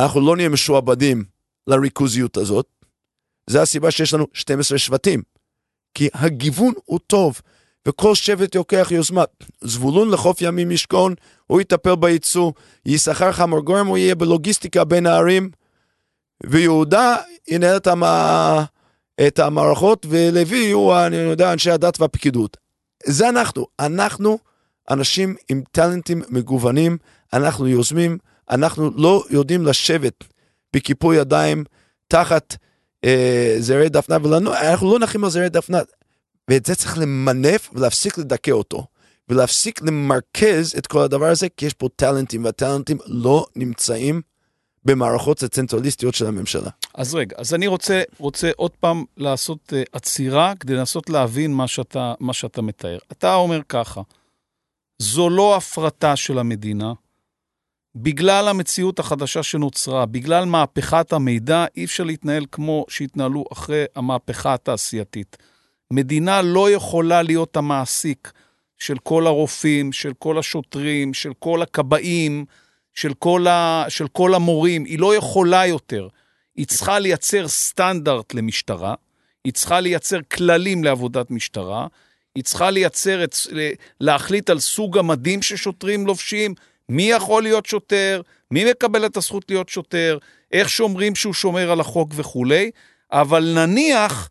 [0.00, 1.24] אנחנו לא נהיה משועבדים
[1.66, 2.66] לריכוזיות הזאת.
[3.46, 5.22] זה הסיבה שיש לנו 12 שבטים.
[5.94, 7.40] כי הגיוון הוא טוב,
[7.88, 9.24] וכל שבט יוקח יוזמה.
[9.60, 11.14] זבולון לחוף ימים ישכון,
[11.46, 12.52] הוא יטפל בייצוא,
[12.86, 15.50] יששכר חמור גורם, הוא יהיה בלוגיסטיקה בין הערים,
[16.46, 17.16] ויהודה
[17.48, 18.02] ינהל את, המ...
[19.26, 22.56] את המערכות, ולוי יהיו, אני יודע, אנשי הדת והפקידות.
[23.06, 23.66] זה אנחנו.
[23.78, 24.38] אנחנו
[24.90, 26.98] אנשים עם טאלנטים מגוונים,
[27.32, 28.18] אנחנו יוזמים,
[28.50, 30.24] אנחנו לא יודעים לשבת
[30.72, 31.64] בכיפוי ידיים
[32.08, 32.56] תחת
[33.04, 35.78] אה, זרי דפנה, ולנו, אנחנו לא נחים על זרי דפנה.
[36.50, 38.86] ואת זה צריך למנף ולהפסיק לדכא אותו.
[39.28, 44.20] ולהפסיק למרכז את כל הדבר הזה, כי יש פה טאלנטים, והטאלנטים לא נמצאים
[44.84, 46.70] במערכות הצנטרליסטיות של הממשלה.
[46.94, 51.68] אז רגע, אז אני רוצה, רוצה עוד פעם לעשות uh, עצירה כדי לנסות להבין מה
[51.68, 52.98] שאתה, מה שאתה מתאר.
[53.12, 54.00] אתה אומר ככה,
[55.00, 56.92] זו לא הפרטה של המדינה.
[57.94, 65.36] בגלל המציאות החדשה שנוצרה, בגלל מהפכת המידע, אי אפשר להתנהל כמו שהתנהלו אחרי המהפכה התעשייתית.
[65.90, 68.32] מדינה לא יכולה להיות המעסיק
[68.78, 72.44] של כל הרופאים, של כל השוטרים, של כל הכבאים,
[72.94, 73.84] של כל, ה...
[73.88, 74.84] של כל המורים.
[74.84, 76.08] היא לא יכולה יותר.
[76.56, 78.94] היא צריכה לייצר סטנדרט למשטרה,
[79.44, 81.86] היא צריכה לייצר כללים לעבודת משטרה,
[82.34, 83.36] היא צריכה לייצר, את,
[84.00, 86.54] להחליט על סוג המדים ששוטרים לובשים,
[86.88, 90.18] מי יכול להיות שוטר, מי מקבל את הזכות להיות שוטר,
[90.52, 92.70] איך שומרים שהוא שומר על החוק וכולי,
[93.12, 94.28] אבל נניח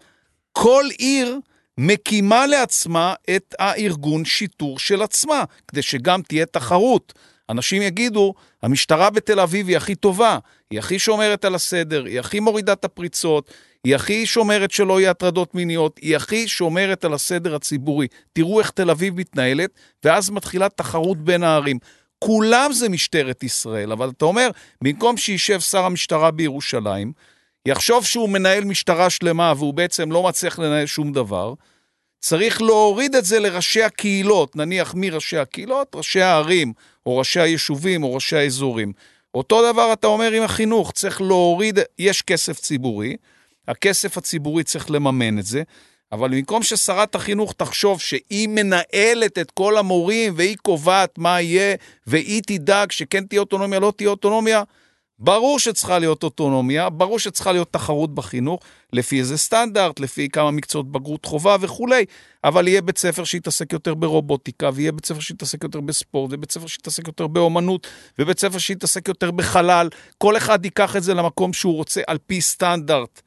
[0.51, 1.39] כל עיר
[1.77, 7.13] מקימה לעצמה את הארגון שיטור של עצמה, כדי שגם תהיה תחרות.
[7.49, 8.33] אנשים יגידו,
[8.63, 10.38] המשטרה בתל אביב היא הכי טובה,
[10.71, 13.51] היא הכי שומרת על הסדר, היא הכי מורידה את הפריצות,
[13.84, 18.08] היא הכי שומרת שלא יהיה הטרדות מיניות, היא הכי שומרת על הסדר הציבורי.
[18.34, 19.70] תראו איך תל אביב מתנהלת,
[20.04, 21.80] ואז מתחילה תחרות בין הערים.
[22.20, 24.50] כולם זה משטרת ישראל, אבל אתה אומר,
[24.82, 27.13] במקום שישב שר המשטרה בירושלים,
[27.65, 31.54] יחשוב שהוא מנהל משטרה שלמה והוא בעצם לא מצליח לנהל שום דבר,
[32.22, 36.74] צריך להוריד את זה לראשי הקהילות, נניח מראשי הקהילות, ראשי הערים,
[37.06, 38.94] או ראשי היישובים, או ראשי האזורים.
[39.34, 43.15] אותו דבר אתה אומר עם החינוך, צריך להוריד, יש כסף ציבורי,
[43.69, 45.63] הכסף הציבורי צריך לממן את זה,
[46.12, 51.75] אבל במקום ששרת החינוך תחשוב שהיא מנהלת את כל המורים והיא קובעת מה יהיה
[52.08, 54.63] והיא תדאג שכן תהיה אוטונומיה, לא תהיה אוטונומיה,
[55.19, 58.60] ברור שצריכה להיות אוטונומיה, ברור שצריכה להיות תחרות בחינוך,
[58.93, 62.05] לפי איזה סטנדרט, לפי כמה מקצועות בגרות חובה וכולי,
[62.43, 66.67] אבל יהיה בית ספר שיתעסק יותר ברובוטיקה, ויהיה בית ספר שיתעסק יותר בספורט, ובית ספר
[66.67, 67.88] שיתעסק יותר באומנות,
[68.19, 69.89] ובית ספר שיתעסק יותר בחלל.
[70.17, 73.21] כל אחד ייקח את זה למקום שהוא רוצה על פי סטנדרט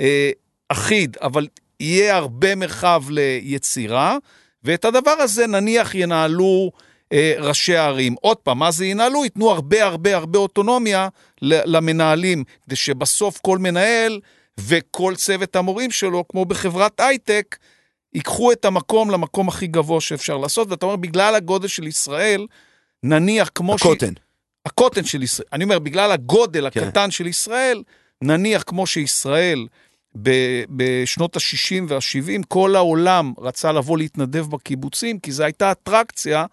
[0.00, 0.30] אה,
[0.68, 1.46] אחיד, אבל
[1.80, 4.16] יהיה הרבה מרחב ליצירה,
[4.64, 6.70] ואת הדבר הזה נניח ינהלו
[7.12, 8.14] אה, ראשי הערים.
[8.20, 9.24] עוד פעם, מה זה ינהלו?
[9.24, 11.08] ייתנו הרבה הרבה הרבה אוטונומיה
[11.42, 14.20] למנהלים, כדי שבסוף כל מנהל
[14.60, 17.56] וכל צוות המורים שלו, כמו בחברת הייטק,
[18.14, 20.70] ייקחו את המקום למקום הכי גבוה שאפשר לעשות.
[20.70, 22.46] ואתה אומר, בגלל הגודל של ישראל,
[23.02, 24.14] נניח כמו הקוטן.
[24.14, 24.18] ש...
[24.66, 25.48] הקוטן של ישראל.
[25.52, 26.82] אני אומר, בגלל הגודל כן.
[26.82, 27.82] הקטן של ישראל,
[28.22, 29.66] נניח כמו שישראל
[30.68, 36.44] בשנות ה-60 וה-70, כל העולם רצה לבוא להתנדב בקיבוצים, כי זו הייתה אטרקציה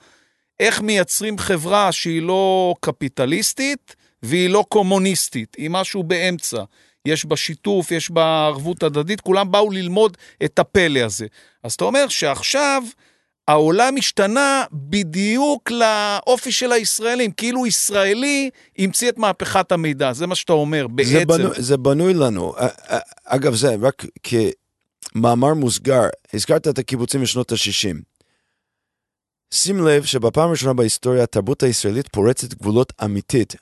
[0.59, 6.63] איך מייצרים חברה שהיא לא קפיטליסטית והיא לא קומוניסטית, היא משהו באמצע.
[7.05, 11.27] יש בה שיתוף, יש בה ערבות הדדית, כולם באו ללמוד את הפלא הזה.
[11.63, 12.83] אז אתה אומר שעכשיו
[13.47, 20.53] העולם השתנה בדיוק לאופי של הישראלים, כאילו ישראלי המציא את מהפכת המידע, זה מה שאתה
[20.53, 21.09] אומר, בעצם.
[21.09, 22.53] זה בנוי, זה בנוי לנו.
[23.25, 27.95] אגב, זה רק כמאמר מוסגר, הזכרת את הקיבוצים בשנות ה-60.
[29.53, 33.55] שים לב שבפעם הראשונה בהיסטוריה התרבות הישראלית פורצת גבולות אמיתית.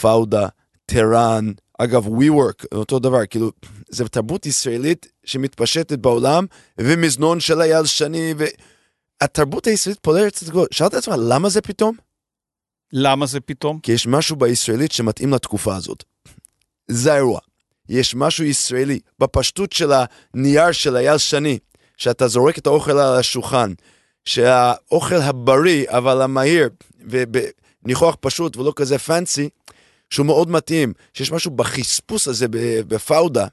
[0.00, 0.48] פאודה,
[0.86, 3.50] טראן, אגב, WeWork, אותו דבר, כאילו,
[3.90, 6.46] זו תרבות ישראלית שמתפשטת בעולם,
[6.78, 8.34] ומזנון של אייל שני,
[9.22, 10.72] והתרבות הישראלית פורצת גבולות.
[10.72, 11.96] שאלת את עצמך, למה זה פתאום?
[12.92, 13.78] למה זה פתאום?
[13.78, 16.04] כי יש משהו בישראלית שמתאים לתקופה הזאת.
[16.88, 17.40] זה האירוע.
[17.88, 19.92] יש משהו ישראלי בפשטות של
[20.34, 21.58] הנייר של אייל שני,
[21.96, 23.72] שאתה זורק את האוכל על השולחן,
[24.24, 26.68] שהאוכל הבריא אבל המהיר
[27.00, 29.48] ובניחוח פשוט ולא כזה פאנסי,
[30.10, 32.46] שהוא מאוד מתאים, שיש משהו בחספוס הזה
[32.88, 33.46] בפאודה,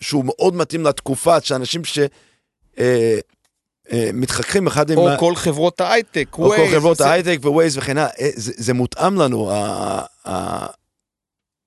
[0.00, 1.98] שהוא מאוד מתאים לתקופה, שאנשים ש...
[2.78, 3.18] אה,
[4.12, 5.12] מתחככים אחד או עם...
[5.12, 7.06] או כל חברות ההייטק, או כל חברות זה...
[7.06, 10.66] ההייטק wise וכן הלאה, אה, זה, זה מותאם לנו, ה, ה,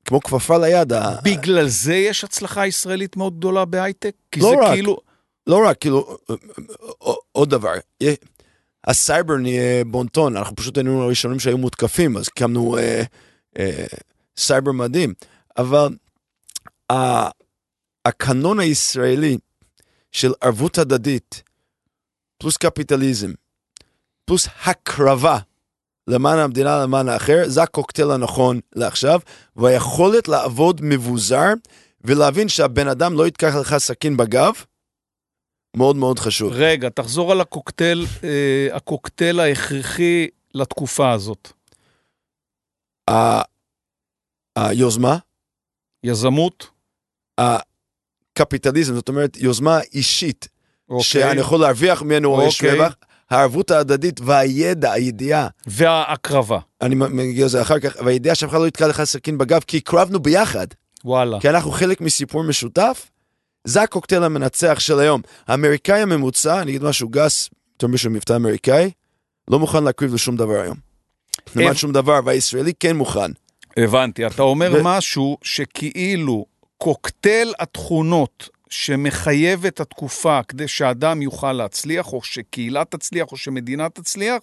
[0.05, 0.93] כמו כפפה ליד.
[1.23, 1.69] בגלל ה...
[1.69, 4.15] זה יש הצלחה ישראלית מאוד גדולה בהייטק?
[4.31, 4.97] כי לא זה רק, כאילו...
[5.47, 6.17] לא רק, כאילו,
[7.31, 7.73] עוד דבר,
[8.87, 13.03] הסייבר נהיה בון טון, אנחנו פשוט היינו הראשונים שהיו מותקפים, אז קמנו אה,
[13.59, 13.85] אה,
[14.37, 15.13] סייבר מדהים,
[15.57, 15.95] אבל
[18.05, 19.37] הקנון הישראלי
[20.11, 21.43] של ערבות הדדית,
[22.43, 23.31] פלוס קפיטליזם,
[24.25, 25.37] פלוס הקרבה
[26.07, 29.19] למען המדינה, למען האחר, זה הקוקטייל הנכון לעכשיו,
[29.55, 31.47] והיכולת לעבוד מבוזר
[32.01, 34.53] ולהבין שהבן אדם לא יתקח לך סכין בגב,
[35.77, 36.53] מאוד מאוד חשוב.
[36.53, 41.51] רגע, תחזור על הקוקטייל, אה, הקוקטייל ההכרחי לתקופה הזאת.
[44.55, 45.17] היוזמה.
[46.03, 46.69] יזמות.
[47.37, 50.47] הקפיטליזם, זאת אומרת, יוזמה אישית,
[50.93, 51.03] אוקיי.
[51.03, 52.47] שאני יכול להרוויח ממנו אוקיי.
[52.47, 52.93] יש רווח.
[53.29, 55.47] הערבות ההדדית והידע, הידיעה.
[55.67, 56.59] וההקרבה.
[56.81, 60.19] אני מגיע לזה אחר כך, והידיעה שאף אחד לא יתקע לך סכין בגב, כי הקרבנו
[60.19, 60.67] ביחד.
[61.05, 61.39] וואלה.
[61.39, 63.09] כי אנחנו חלק מסיפור משותף,
[63.63, 65.21] זה הקוקטייל המנצח של היום.
[65.47, 68.91] האמריקאי הממוצע, אני אגיד משהו גס, יותר מישהו מבטא אמריקאי,
[69.47, 70.77] לא מוכן להקריב לשום דבר היום.
[71.55, 73.31] למען שום דבר, והישראלי כן מוכן.
[73.77, 74.83] הבנתי, אתה אומר ו...
[74.83, 76.45] משהו שכאילו
[76.77, 84.41] קוקטייל התכונות שמחייב את התקופה כדי שאדם יוכל להצליח, או שקהילה תצליח, או שמדינה תצליח,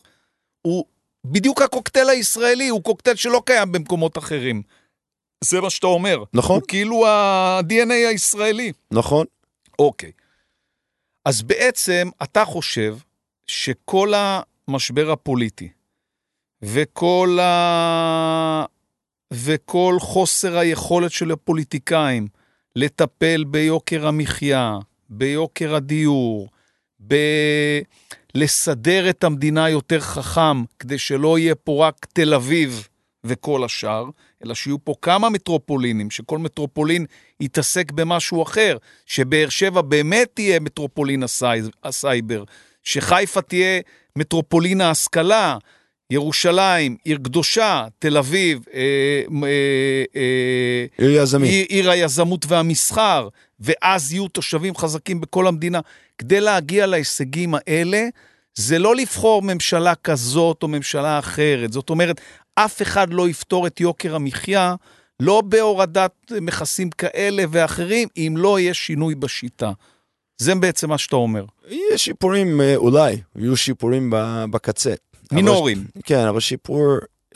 [0.62, 0.84] הוא
[1.24, 4.62] בדיוק הקוקטייל הישראלי, הוא קוקטייל שלא קיים במקומות אחרים.
[5.44, 6.24] זה מה שאתה אומר.
[6.34, 6.56] נכון.
[6.60, 8.72] הוא כאילו ה-DNA הישראלי.
[8.90, 9.26] נכון.
[9.78, 10.12] אוקיי.
[11.24, 12.96] אז בעצם אתה חושב
[13.46, 14.12] שכל
[14.68, 15.68] המשבר הפוליטי
[16.62, 18.64] וכל, ה...
[19.32, 22.28] וכל חוסר היכולת של הפוליטיקאים
[22.76, 26.48] לטפל ביוקר המחיה, ביוקר הדיור,
[27.06, 27.14] ב...
[28.34, 32.88] לסדר את המדינה יותר חכם, כדי שלא יהיה פה רק תל אביב
[33.24, 34.04] וכל השאר,
[34.44, 37.06] אלא שיהיו פה כמה מטרופולינים, שכל מטרופולין
[37.40, 41.46] יתעסק במשהו אחר, שבאר שבע באמת תהיה מטרופולין הסי...
[41.84, 42.44] הסייבר,
[42.82, 43.80] שחיפה תהיה
[44.16, 45.58] מטרופולין ההשכלה,
[46.10, 48.80] ירושלים, עיר קדושה, תל אביב, אה,
[49.44, 51.50] אה, אה, עיר יזמית.
[51.50, 53.28] עיר, עיר היזמות והמסחר,
[53.60, 55.80] ואז יהיו תושבים חזקים בכל המדינה.
[56.18, 58.08] כדי להגיע להישגים האלה,
[58.54, 61.72] זה לא לבחור ממשלה כזאת או ממשלה אחרת.
[61.72, 62.20] זאת אומרת,
[62.54, 64.74] אף אחד לא יפתור את יוקר המחיה,
[65.20, 69.72] לא בהורדת מכסים כאלה ואחרים, אם לא יהיה שינוי בשיטה.
[70.38, 71.44] זה בעצם מה שאתה אומר.
[71.94, 74.12] יש שיפורים, אה, אולי, יהיו שיפורים
[74.50, 74.94] בקצה.
[75.32, 75.84] מינורים.
[76.04, 76.86] כן, אבל שיפור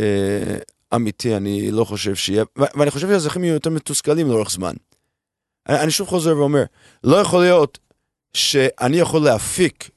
[0.01, 0.57] אה,
[0.95, 4.75] אמיתי, אני לא חושב שיהיה, ואני חושב שהאזרחים יהיו יותר מתוסכלים לאורך זמן.
[5.69, 6.65] אני, אני שוב חוזר ואומר,
[7.05, 7.79] לא יכול להיות
[8.35, 9.91] שאני יכול להפיק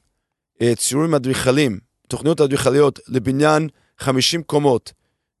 [0.62, 1.78] אה, ציורים אדריכלים,
[2.08, 3.68] תוכניות אדריכליות לבניין
[3.98, 4.92] 50 קומות,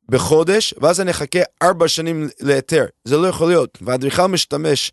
[0.08, 2.84] בחודש, ואז אני אחכה ארבע שנים להיתר.
[3.04, 3.78] זה לא יכול להיות.
[3.82, 4.92] והאדריכל משתמש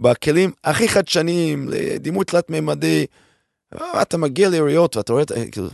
[0.00, 3.06] בכלים הכי חדשניים, לדימוי תלת-מימדי.
[4.02, 5.68] אתה מגיע לעיריות ואתה רואה, כאילו,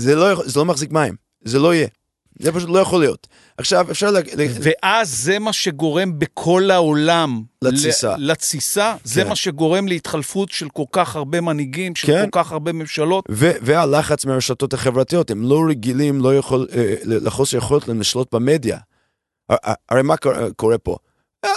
[0.00, 1.88] זה לא, זה לא מחזיק מים, זה לא יהיה.
[2.38, 3.26] זה פשוט לא יכול להיות.
[3.58, 4.10] עכשיו, אפשר...
[4.10, 4.20] לה...
[4.62, 7.42] ואז זה מה שגורם בכל העולם...
[7.62, 8.14] לתסיסה.
[8.18, 9.08] לתסיסה, כן.
[9.08, 12.24] זה מה שגורם להתחלפות של כל כך הרבה מנהיגים, של כן.
[12.30, 13.24] כל כך הרבה ממשלות.
[13.30, 18.78] ו- והלחץ מהרשתות החברתיות, הם לא רגילים, לא יכול, אה, לחוסר יכולת להם לשלוט במדיה.
[19.88, 20.14] הרי מה
[20.56, 20.96] קורה פה?
[21.44, 21.50] אה,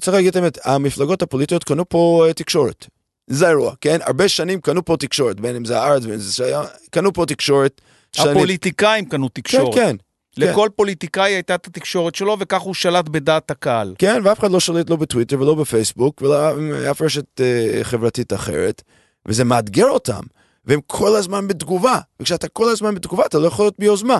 [0.00, 2.86] צריך להגיד את האמת, המפלגות הפוליטיות קנו פה אה, תקשורת.
[3.30, 3.98] זה האירוע, כן?
[4.02, 7.26] הרבה שנים קנו פה תקשורת, בין אם זה הארץ, בין אם זה שהיה, קנו פה
[7.26, 7.80] תקשורת.
[8.18, 9.74] הפוליטיקאים קנו תקשורת.
[9.74, 9.96] כן,
[10.36, 10.42] כן.
[10.46, 10.76] לכל כן.
[10.76, 13.94] פוליטיקאי הייתה את התקשורת שלו, וכך הוא שלט בדעת הקהל.
[13.98, 16.50] כן, ואף אחד לא שולט לא בטוויטר ולא בפייסבוק, ולא
[16.90, 18.82] אף רשת אה, חברתית אחרת,
[19.26, 20.20] וזה מאתגר אותם.
[20.64, 24.18] והם כל הזמן בתגובה, וכשאתה כל הזמן בתגובה אתה לא יכול להיות ביוזמה.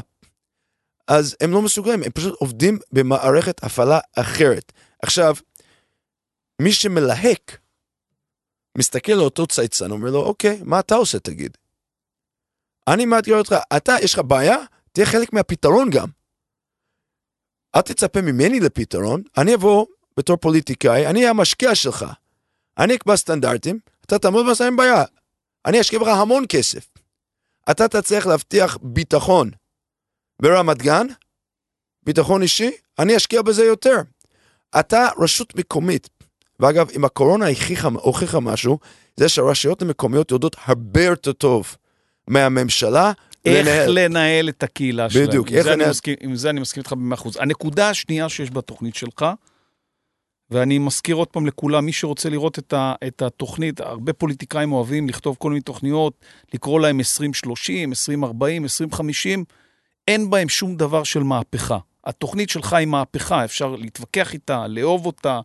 [1.09, 4.73] אז הם לא מסוגלים, הם פשוט עובדים במערכת הפעלה אחרת.
[5.03, 5.37] עכשיו,
[6.63, 7.59] מי שמלהק,
[8.79, 11.57] מסתכל על אותו צייצן, אומר לו, אוקיי, מה אתה עושה תגיד?
[12.89, 14.57] אני מאתגר אותך, אתה, יש לך בעיה?
[14.93, 16.09] תהיה חלק מהפתרון גם.
[17.77, 22.07] אל תצפה ממני לפתרון, אני אבוא בתור פוליטיקאי, אני אהיה המשקיע שלך.
[22.79, 25.05] אני אקבע סטנדרטים, אתה תעמוד ועשה עם בעיה.
[25.67, 26.89] אני אשקיע בך המון כסף.
[27.71, 29.51] אתה תצליח להבטיח ביטחון
[30.43, 31.07] ברמת גן,
[32.03, 33.97] ביטחון אישי, אני אשקיע בזה יותר.
[34.81, 36.09] אתה רשות מקומית,
[36.61, 38.79] ואגב, אם הקורונה הוכיחה, הוכיחה משהו,
[39.17, 41.77] זה שהרשויות המקומיות יודעות הרבה יותר טוב
[42.29, 43.13] מהממשלה
[43.45, 45.27] איך לנהל, לנהל את הקהילה שלהם.
[45.27, 45.91] בדיוק, איך לנהל...
[45.91, 47.37] מסכים, עם זה אני מסכים איתך במאה אחוז.
[47.41, 49.27] הנקודה השנייה שיש בתוכנית שלך,
[50.51, 55.09] ואני מזכיר עוד פעם לכולם, מי שרוצה לראות את, ה, את התוכנית, הרבה פוליטיקאים אוהבים
[55.09, 56.15] לכתוב כל מיני תוכניות,
[56.55, 59.45] לקרוא להם 2030, 2040, 2050,
[60.09, 61.79] אין בהם שום דבר של מהפכה.
[62.05, 65.41] התוכנית שלך היא מהפכה, אפשר להתווכח איתה, לאהוב אותה,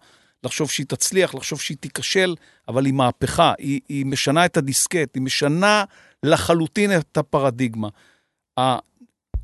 [0.45, 2.35] לחשוב שהיא תצליח, לחשוב שהיא תיכשל,
[2.67, 5.83] אבל היא מהפכה, היא, היא משנה את הדיסקט, היא משנה
[6.23, 7.89] לחלוטין את הפרדיגמה.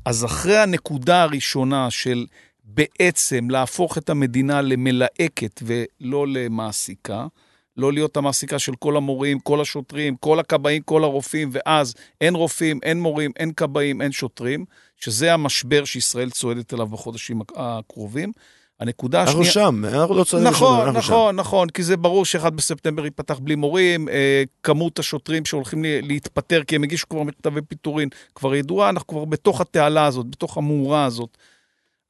[0.04, 2.26] אז אחרי הנקודה הראשונה של
[2.64, 7.26] בעצם להפוך את המדינה למלהקת ולא למעסיקה,
[7.76, 12.80] לא להיות המעסיקה של כל המורים, כל השוטרים, כל הכבאים, כל הרופאים, ואז אין רופאים,
[12.82, 14.64] אין מורים, אין כבאים, אין שוטרים,
[14.96, 18.32] שזה המשבר שישראל צועדת אליו בחודשים הקרובים.
[18.82, 19.38] הנקודה השנייה...
[19.38, 21.40] אנחנו שם, אנחנו לא צועדים נכון, לשם, נכון, שם.
[21.40, 26.76] נכון, כי זה ברור שאחד בספטמבר ייפתח בלי מורים, אה, כמות השוטרים שהולכים להתפטר כי
[26.76, 31.38] הם הגישו כבר מכתבי פיטורין כבר ידועה, אנחנו כבר בתוך התעלה הזאת, בתוך המאורה הזאת.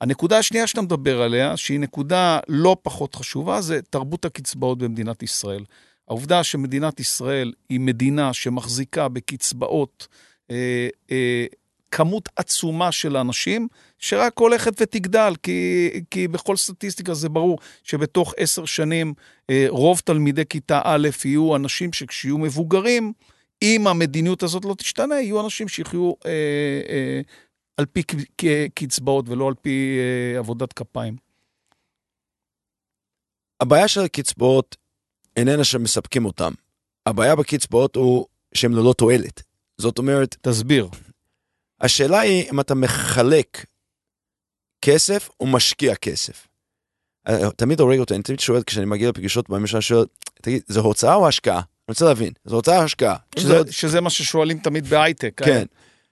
[0.01, 5.65] הנקודה השנייה שאתה מדבר עליה, שהיא נקודה לא פחות חשובה, זה תרבות הקצבאות במדינת ישראל.
[6.09, 10.09] העובדה שמדינת ישראל היא מדינה שמחזיקה בקצבאות
[10.51, 11.47] אה, אה,
[11.93, 13.69] כמות עצומה של אנשים,
[13.99, 19.15] שרק הולכת ותגדל, כי, כי בכל סטטיסטיקה זה ברור שבתוך עשר שנים
[19.51, 23.13] אה, רוב תלמידי כיתה א' יהיו אנשים שכשיהיו מבוגרים,
[23.63, 26.31] אם המדיניות הזאת לא תשתנה, יהיו אנשים שיחיו אה,
[26.89, 27.21] אה,
[27.77, 28.03] על פי
[28.75, 31.17] קצבאות ולא על פי אה, עבודת כפיים.
[33.61, 34.77] הבעיה של הקצבאות
[35.37, 36.53] איננה שמספקים אותם.
[37.07, 39.43] הבעיה בקצבאות הוא שהן ללא תועלת.
[39.79, 40.37] זאת אומרת...
[40.41, 40.89] תסביר.
[41.83, 43.65] השאלה היא אם אתה מחלק
[44.83, 46.49] כסף או משקיע כסף.
[47.29, 50.05] אה, תמיד הורג אותי, אני תמיד שואל כשאני מגיע לפגישות בממשלה, שואל,
[50.43, 51.57] תגיד, זה הוצאה או השקעה?
[51.59, 53.17] אני רוצה להבין, זה הוצאה או השקעה?
[53.39, 55.33] שזה, שזה מה ששואלים תמיד בהייטק.
[55.45, 55.51] כן.
[55.51, 55.63] אה?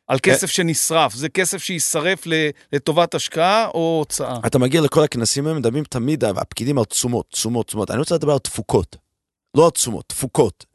[0.06, 2.24] על כסף שנשרף, זה כסף שיישרף
[2.72, 4.38] לטובת השקעה או הוצאה?
[4.46, 7.90] אתה מגיע לכל הכנסים האלה, מדברים תמיד, הפקידים על תשומות, תשומות, תשומות.
[7.90, 8.96] אני רוצה לדבר על תפוקות,
[9.56, 10.66] לא על תשומות, תפוקות.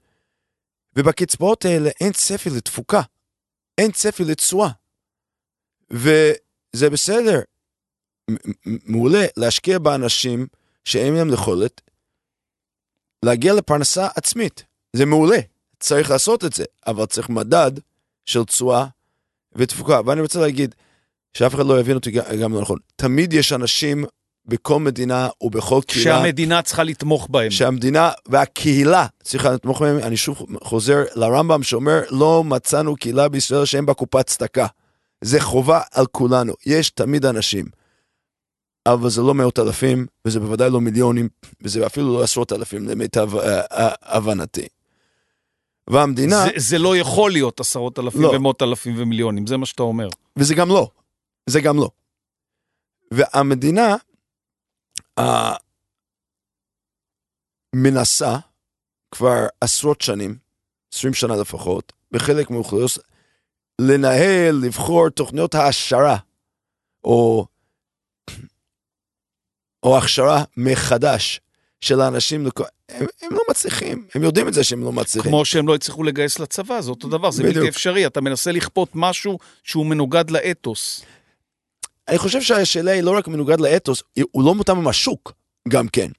[0.95, 3.01] ובקצבאות האלה אין צפי לתפוקה,
[3.77, 4.69] אין צפי לתשואה.
[5.91, 7.41] וזה בסדר,
[8.65, 10.47] מעולה להשקיע באנשים
[10.85, 11.81] שאין להם יכולת
[13.23, 14.63] להגיע לפרנסה עצמית.
[14.93, 15.37] זה מעולה,
[15.79, 17.71] צריך לעשות את זה, אבל צריך מדד
[18.25, 18.85] של תשואה
[19.55, 20.01] ותפוקה.
[20.05, 20.75] ואני רוצה להגיד,
[21.33, 24.05] שאף אחד לא יבין אותי גם לא נכון, תמיד יש אנשים
[24.45, 26.03] בכל מדינה ובכל קהילה...
[26.03, 27.51] שהמדינה צריכה לתמוך בהם.
[27.51, 29.97] שהמדינה והקהילה צריכה לתמוך בהם.
[29.97, 34.67] אני שוב חוזר לרמב"ם שאומר, לא מצאנו קהילה בישראל שאין בה קופת צדקה.
[35.25, 37.65] זה חובה על כולנו, יש תמיד אנשים.
[38.85, 41.29] אבל זה לא מאות אלפים, וזה בוודאי לא מיליונים,
[41.61, 44.67] וזה אפילו לא עשרות אלפים למיטב uh, uh, הבנתי.
[45.89, 46.45] והמדינה...
[46.45, 48.27] זה, זה לא יכול להיות עשרות אלפים לא.
[48.27, 50.07] ומאות אלפים ומיליונים, זה מה שאתה אומר.
[50.37, 50.89] וזה גם לא.
[51.49, 51.89] זה גם לא.
[53.11, 53.95] והמדינה
[55.19, 55.23] uh,
[57.75, 58.37] מנסה
[59.11, 60.37] כבר עשרות שנים,
[60.93, 62.99] עשרים שנה לפחות, בחלק מאוכלוס,
[63.81, 66.17] לנהל, לבחור תוכניות העשרה,
[67.03, 67.45] או,
[69.83, 71.41] או הכשרה מחדש
[71.81, 72.47] של האנשים,
[72.89, 75.31] הם, הם לא מצליחים, הם יודעים את זה שהם לא מצליחים.
[75.31, 77.57] כמו שהם לא הצליחו לגייס לצבא, זה אותו דבר, זה בדיוק.
[77.57, 81.03] בלתי אפשרי, אתה מנסה לכפות משהו שהוא מנוגד לאתוס.
[82.07, 85.33] אני חושב שהשאלה היא לא רק מנוגד לאתוס, הוא לא מותאם עם השוק,
[85.67, 86.11] גם כן.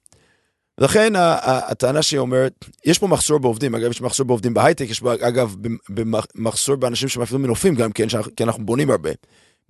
[0.77, 5.55] לכן הטענה שהיא אומרת, יש פה מחסור בעובדים, אגב יש מחסור בעובדים בהייטק, יש אגב
[6.35, 9.09] מחסור באנשים שמפעילים מנופים גם כן, כי אנחנו בונים הרבה.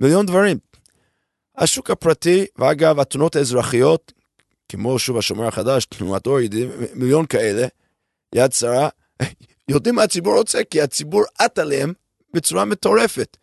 [0.01, 0.57] מיליון דברים.
[1.57, 4.13] השוק הפרטי, ואגב התנועות האזרחיות,
[4.69, 6.39] כמו שוב השומר החדש, תנועת אור,
[6.93, 7.67] מיליון כאלה,
[8.35, 8.89] יד שרה,
[9.71, 11.93] יודעים מה הציבור רוצה, כי הציבור עט עליהם
[12.33, 13.37] בצורה מטורפת.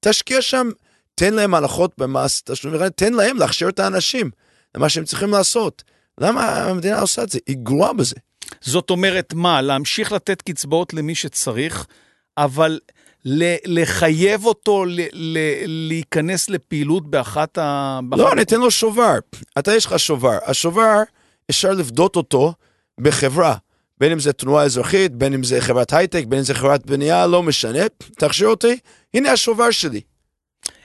[0.00, 0.70] תשקיע שם,
[1.14, 2.42] תן להם הנחות במס,
[2.96, 4.30] תן להם להכשיר את האנשים,
[4.74, 5.82] זה מה שהם צריכים לעשות.
[6.20, 7.38] למה המדינה עושה את זה?
[7.46, 8.16] היא גרועה בזה.
[8.60, 9.62] זאת אומרת מה?
[9.62, 11.86] להמשיך לתת קצבאות למי שצריך,
[12.38, 12.80] אבל
[13.64, 14.84] לחייב אותו
[15.64, 18.00] להיכנס לפעילות באחת ה...
[18.16, 19.18] לא, אני אתן לו שובר.
[19.58, 20.38] אתה יש לך שובר.
[20.46, 21.02] השובר,
[21.50, 22.54] אפשר לפדות אותו
[23.00, 23.54] בחברה.
[24.00, 27.26] בין אם זה תנועה אזרחית, בין אם זה חברת הייטק, בין אם זה חברת בנייה,
[27.26, 27.88] לא משנה.
[28.18, 28.78] תכשיר אותי,
[29.14, 30.00] הנה השובר שלי.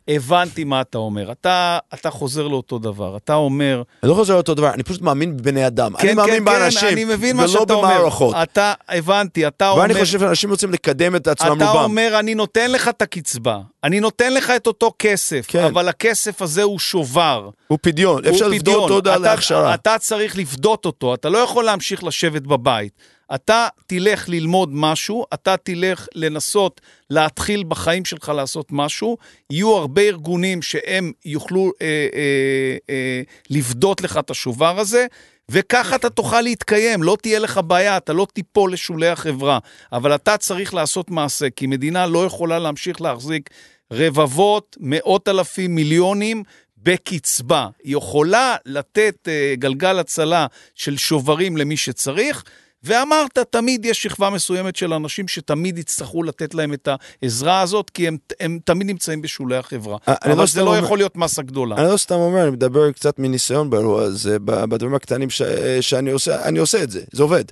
[0.08, 1.32] הבנתי מה אתה אומר.
[1.32, 3.18] אתה, אתה חוזר לאותו דבר.
[3.18, 3.82] אתה אומר...
[4.04, 5.94] אני לא חוזר לאותו דבר, אני פשוט מאמין בבני אדם.
[5.98, 7.88] כן, אני מאמין כן, באנשים, כן, אני מבין מה ולא שאתה אומר.
[7.88, 8.36] במערכות.
[8.44, 9.82] אתה, הבנתי, אתה אומר...
[9.82, 11.84] ואני חושב שאנשים רוצים לקדם את עצמם אתה רובם.
[11.84, 15.64] אומר, אני נותן לך את הקצבה, אני נותן לך את אותו כסף, כן.
[15.64, 17.50] אבל הכסף הזה הוא שובר.
[17.68, 18.92] הוא פדיון, אפשר לפדות.
[18.92, 19.74] אותו אתה- להכשרה.
[19.74, 22.94] אתה צריך לפדות אותו, אתה לא יכול להמשיך לשבת בבית.
[23.36, 29.18] אתה תלך ללמוד משהו, אתה תלך לנסות להתחיל בחיים שלך לעשות משהו,
[29.50, 35.06] יהיו הרבה ארגונים שהם יוכלו אה, אה, אה, לפדות לך את השובר הזה,
[35.50, 39.60] וככה אתה תוכל להתקיים, לא תהיה לך בעיה, אתה לא תיפול לשולי החברה.
[39.92, 43.50] אבל אתה צריך לעשות מעשה, כי מדינה לא יכולה להמשיך להחזיק
[43.94, 46.44] רבבות, מאות אלפים, מיליונים
[46.78, 47.68] בקצבה.
[47.84, 52.44] היא יכולה לתת אה, גלגל הצלה של שוברים למי שצריך,
[52.84, 56.90] ואמרת, תמיד יש שכבה מסוימת של אנשים שתמיד יצטרכו לתת להם את
[57.22, 59.98] העזרה הזאת, כי הם, הם תמיד נמצאים בשולי החברה.
[60.08, 61.76] אה, אני אבל לא זה לא אומר- יכול להיות מסה גדולה.
[61.76, 65.42] אני לא סתם אומר, אני מדבר קצת מניסיון באירוע הזה, בדברים הקטנים ש-
[65.82, 67.44] שאני עושה, אני עושה את זה, זה עובד.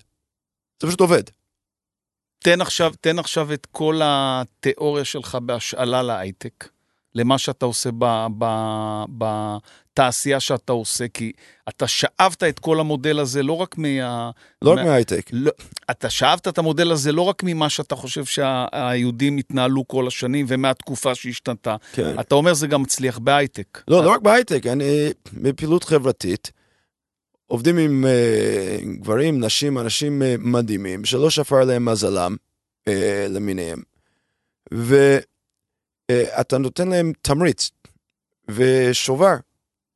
[0.81, 1.23] זה פשוט עובד.
[2.43, 6.67] תן עכשיו, תן עכשיו את כל התיאוריה שלך בהשאלה להייטק,
[7.15, 8.45] למה שאתה עושה ב, ב,
[9.17, 11.31] בתעשייה שאתה עושה, כי
[11.69, 14.31] אתה שאבת את כל המודל הזה לא רק מה...
[14.61, 15.29] לא רק מה- מהייטק.
[15.33, 15.51] לא,
[15.91, 21.15] אתה שאבת את המודל הזה לא רק ממה שאתה חושב שהיהודים התנהלו כל השנים ומהתקופה
[21.15, 21.75] שהשתנתה.
[21.93, 22.19] כן.
[22.19, 23.83] אתה אומר זה גם מצליח בהייטק.
[23.87, 26.51] לא, לא רק בהייטק, אני בפעילות חברתית,
[27.47, 32.35] עובדים עם אה, גברים, נשים, אנשים אה, מדהימים, שלא שפר עליהם מזלם
[32.87, 33.81] אה, למיניהם.
[36.11, 37.71] ואתה נותן להם תמריץ
[38.47, 39.35] ושובר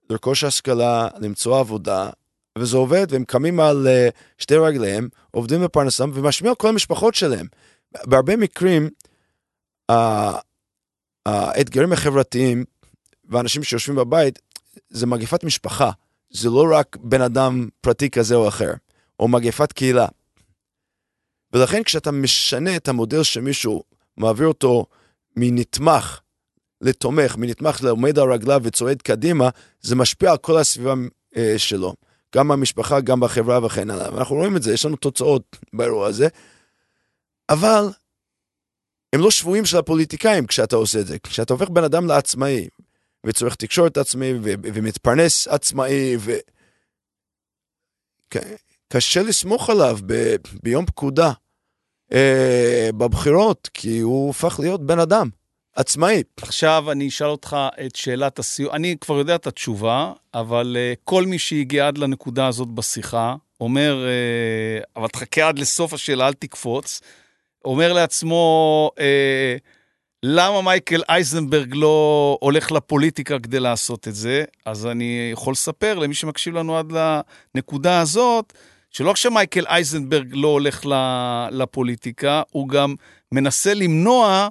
[0.09, 2.09] לרכוש השכלה, למצוא עבודה,
[2.57, 7.47] וזה עובד, והם קמים על אה, שתי רגליהם, עובדים בפרנסם ומשמיע כל המשפחות שלהם.
[8.03, 8.89] בהרבה מקרים,
[11.26, 12.66] האתגרים החברתיים
[13.30, 14.39] ואנשים שיושבים בבית,
[14.89, 15.91] זה מגפת משפחה.
[16.30, 18.74] זה לא רק בן אדם פרטי כזה או אחר,
[19.20, 20.07] או מגפת קהילה.
[21.53, 23.84] ולכן כשאתה משנה את המודל שמישהו
[24.18, 24.86] מעביר אותו
[25.36, 26.19] מנתמך
[26.81, 29.49] לתומך, מנתמך לעומד על רגליו וצועד קדימה,
[29.81, 30.93] זה משפיע על כל הסביבה
[31.38, 31.93] אה, שלו.
[32.36, 34.13] גם במשפחה, גם בחברה וכן הלאה.
[34.13, 36.27] ואנחנו רואים את זה, יש לנו תוצאות באירוע הזה.
[37.49, 37.89] אבל
[39.13, 41.19] הם לא שבויים של הפוליטיקאים כשאתה עושה את זה.
[41.19, 42.67] כשאתה הופך בן אדם לעצמאי,
[43.25, 46.31] וצורך תקשורת עצמאי, ו- ומתפרנס עצמאי, ו...
[48.29, 48.55] ק-
[48.93, 51.31] קשה לסמוך עליו ב- ביום פקודה
[52.13, 55.29] אה, בבחירות, כי הוא הופך להיות בן אדם,
[55.75, 56.23] עצמאי.
[56.41, 58.73] עכשיו אני אשאל אותך את שאלת הסיום.
[58.73, 64.05] אני כבר יודע את התשובה, אבל uh, כל מי שהגיע עד לנקודה הזאת בשיחה, אומר,
[64.05, 67.01] uh, אבל תחכה עד לסוף השאלה, אל תקפוץ,
[67.65, 68.99] אומר לעצמו, uh,
[70.23, 74.43] למה מייקל אייזנברג לא הולך לפוליטיקה כדי לעשות את זה?
[74.65, 76.93] אז אני יכול לספר למי שמקשיב לנו עד
[77.55, 78.53] לנקודה הזאת,
[78.95, 80.85] שלא רק שמייקל אייזנברג לא הולך
[81.51, 82.95] לפוליטיקה, הוא גם
[83.31, 84.47] מנסה למנוע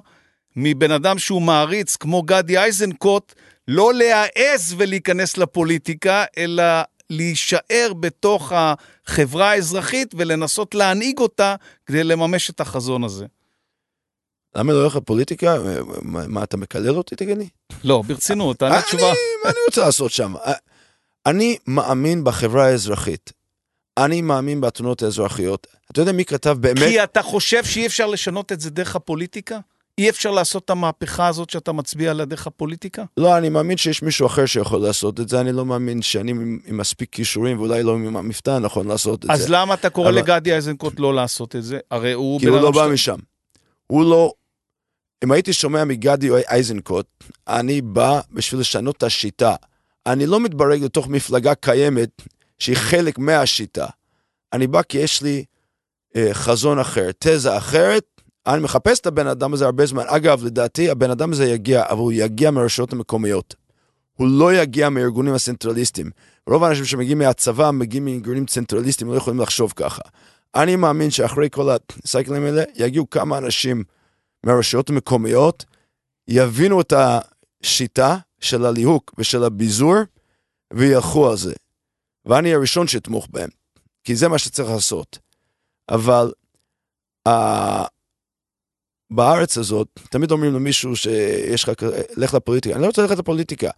[0.55, 3.33] מבן אדם שהוא מעריץ, כמו גדי איזנקוט,
[3.67, 6.63] לא להעז ולהיכנס לפוליטיקה, אלא
[7.09, 13.25] להישאר בתוך החברה האזרחית ולנסות להנהיג אותה כדי לממש את החזון הזה.
[14.55, 15.55] למה לא הולך לפוליטיקה?
[16.01, 17.47] מה, מה, אתה מקלל אותי, תגיד לי?
[17.83, 19.03] לא, ברצינות, תענה אני- תשובה.
[19.43, 20.33] מה אני רוצה לעשות שם?
[21.25, 23.44] אני מאמין בחברה האזרחית.
[23.97, 25.67] אני מאמין בתלונות האזרחיות.
[25.91, 26.77] אתה יודע מי כתב באמת?
[26.79, 29.59] כי אתה חושב שאי אפשר לשנות את זה דרך הפוליטיקה?
[29.97, 33.03] אי אפשר לעשות את המהפכה הזאת שאתה מצביע עליה דרך הפוליטיקה?
[33.17, 36.59] לא, אני מאמין שיש מישהו אחר שיכול לעשות את זה, אני לא מאמין שאני עם,
[36.65, 39.45] עם מספיק כישורים, ואולי לא עם המבטא הנכון לעשות את אז זה.
[39.49, 41.79] למה אתה קורא אבל- לגדי איזנקוט לא לעשות את זה?
[41.91, 42.39] הרי הוא...
[42.39, 43.15] כי הוא לא אדם בא משם.
[43.87, 44.33] הוא לא...
[45.23, 47.05] אם הייתי שומע מגדי איזנקוט,
[47.47, 49.55] אני בא בשביל לשנות את השיטה.
[50.05, 52.09] אני לא מתברג לתוך מפלגה קיימת
[52.59, 53.85] שהיא חלק מהשיטה.
[54.53, 55.45] אני בא כי יש לי
[56.15, 58.03] אה, חזון אחר, תזה אחרת.
[58.47, 60.03] אני מחפש את הבן אדם הזה הרבה זמן.
[60.07, 63.55] אגב, לדעתי הבן אדם הזה יגיע, אבל הוא יגיע מהרשויות המקומיות.
[64.13, 66.09] הוא לא יגיע מהארגונים הסנטרליסטיים.
[66.49, 70.01] רוב האנשים שמגיעים מהצבא מגיעים מארגונים צנטרליסטיים, לא יכולים לחשוב ככה.
[70.55, 71.69] אני מאמין שאחרי כל
[72.03, 73.83] הסייקלים האלה יגיעו כמה אנשים
[74.45, 75.65] מהרשויות המקומיות,
[76.27, 79.95] יבינו את השיטה של הליהוק ושל הביזור
[80.73, 81.53] וילכו על זה.
[82.25, 83.49] ואני הראשון שאתמוך בהם,
[84.03, 85.19] כי זה מה שצריך לעשות.
[85.89, 86.31] אבל
[87.27, 87.31] uh,
[89.11, 91.71] בארץ הזאת, תמיד אומרים למישהו שיש לך,
[92.17, 92.75] לך לפוליטיקה.
[92.75, 93.69] אני לא רוצה ללכת לפוליטיקה.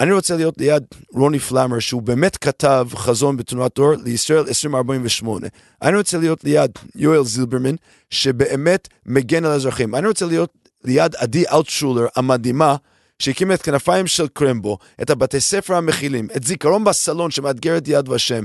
[0.00, 5.46] אני רוצה להיות ליד רוני פלאמר, שהוא באמת כתב חזון בתנועת דור לישראל 2048.
[5.82, 7.74] אני רוצה להיות ליד יואל זילברמן,
[8.10, 9.94] שבאמת מגן על האזרחים.
[9.94, 10.54] אני רוצה להיות
[10.84, 12.76] ליד עדי אלטשולר המדהימה,
[13.18, 18.08] שהקימה את כנפיים של קרמבו, את הבתי ספר המכילים, את זיכרון בסלון שמאתגר את יד
[18.08, 18.44] ושם.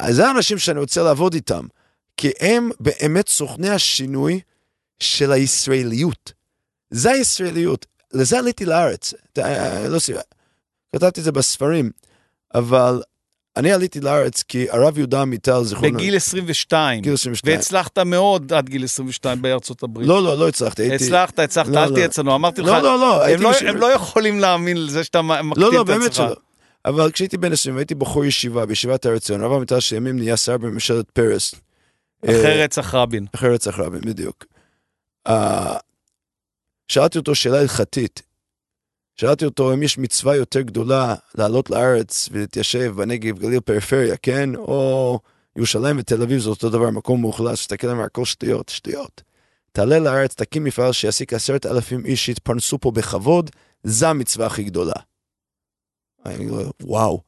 [0.00, 1.66] אז זה האנשים שאני רוצה לעבוד איתם,
[2.16, 4.40] כי הם באמת סוכני השינוי
[5.00, 6.32] של הישראליות.
[6.90, 9.14] זה הישראליות, לזה עליתי לארץ.
[9.88, 10.20] לא סיבה.
[10.92, 11.90] כתבתי את זה בספרים,
[12.54, 13.02] אבל
[13.58, 15.98] אני עליתי לארץ כי הרב יהודה עמיטל, זיכרונו...
[15.98, 17.00] בגיל 22.
[17.02, 17.56] גיל 22.
[17.56, 20.08] והצלחת מאוד עד גיל 22 בארצות הברית.
[20.08, 20.82] לא, לא, לא הצלחתי.
[20.82, 21.04] הייתי...
[21.04, 21.94] הצלחת, הצלחת, לא, אל לא.
[21.94, 22.34] תהיה צנוע.
[22.34, 25.22] אמרתי לך, לא, לא, לא, הם הייתי לא- בש- הם לא יכולים להאמין לזה שאתה
[25.22, 25.62] מקטין את עצמך.
[25.62, 26.36] לא, לא, באמת שלא.
[26.84, 30.58] אבל כשהייתי בן 20 והייתי בחור ישיבה, בישיבת הר ציון, הרב עמיטל שימים נהיה שר
[30.58, 31.54] בממשלת פרס.
[32.24, 33.26] אחרי אה, רצח רבין.
[33.34, 34.44] אחרי רצח רבין, בדיוק.
[35.26, 35.76] אה,
[36.88, 38.22] שאלתי אותו שאלה הלכתית.
[39.20, 44.54] שאלתי אותו אם יש מצווה יותר גדולה לעלות לארץ ולהתיישב בנגב, גליל, פריפריה, כן?
[44.54, 45.20] או
[45.56, 49.22] ירושלים ותל אביב זה אותו דבר, מקום מאוכלס, תסתכל עליהם הכל שטויות, שטויות.
[49.72, 53.50] תעלה לארץ, תקים מפעל שיעסיק עשרת אלפים איש שיתפרנסו פה בכבוד,
[53.82, 54.94] זה המצווה הכי גדולה.
[56.26, 57.20] אני אומר, וואו.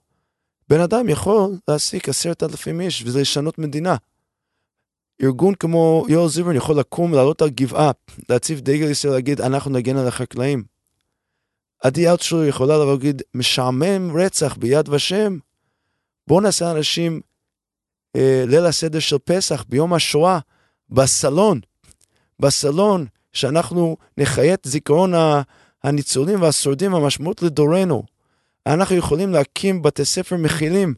[0.68, 3.96] בן אדם יכול להעסיק עשרת אלפים איש וזה לשנות מדינה.
[5.22, 7.90] ארגון כמו יואל זיברן יכול לקום, לעלות על גבעה,
[8.28, 10.69] להציב דגל ישראל, להגיד, אנחנו נגן על החקלאים.
[11.80, 15.38] עדי אלטשולר יכולה לבוא ולהגיד, משעמם רצח ביד ושם.
[16.26, 17.20] בואו נעשה אנשים
[18.16, 20.38] אה, ליל הסדר של פסח ביום השואה,
[20.88, 21.60] בסלון,
[22.40, 25.12] בסלון, שאנחנו נחיה את זיכרון
[25.84, 28.02] הניצולים והשורדים, המשמעות לדורנו.
[28.66, 30.94] אנחנו יכולים להקים בתי ספר מכילים,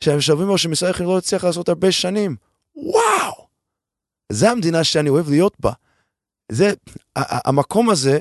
[0.00, 2.36] שהם שווים לו שמשרד החינוך לא הצליח לעשות הרבה שנים.
[2.76, 3.46] וואו!
[4.32, 5.72] זה המדינה שאני אוהב להיות בה.
[6.52, 6.72] זה,
[7.16, 8.18] המקום הזה,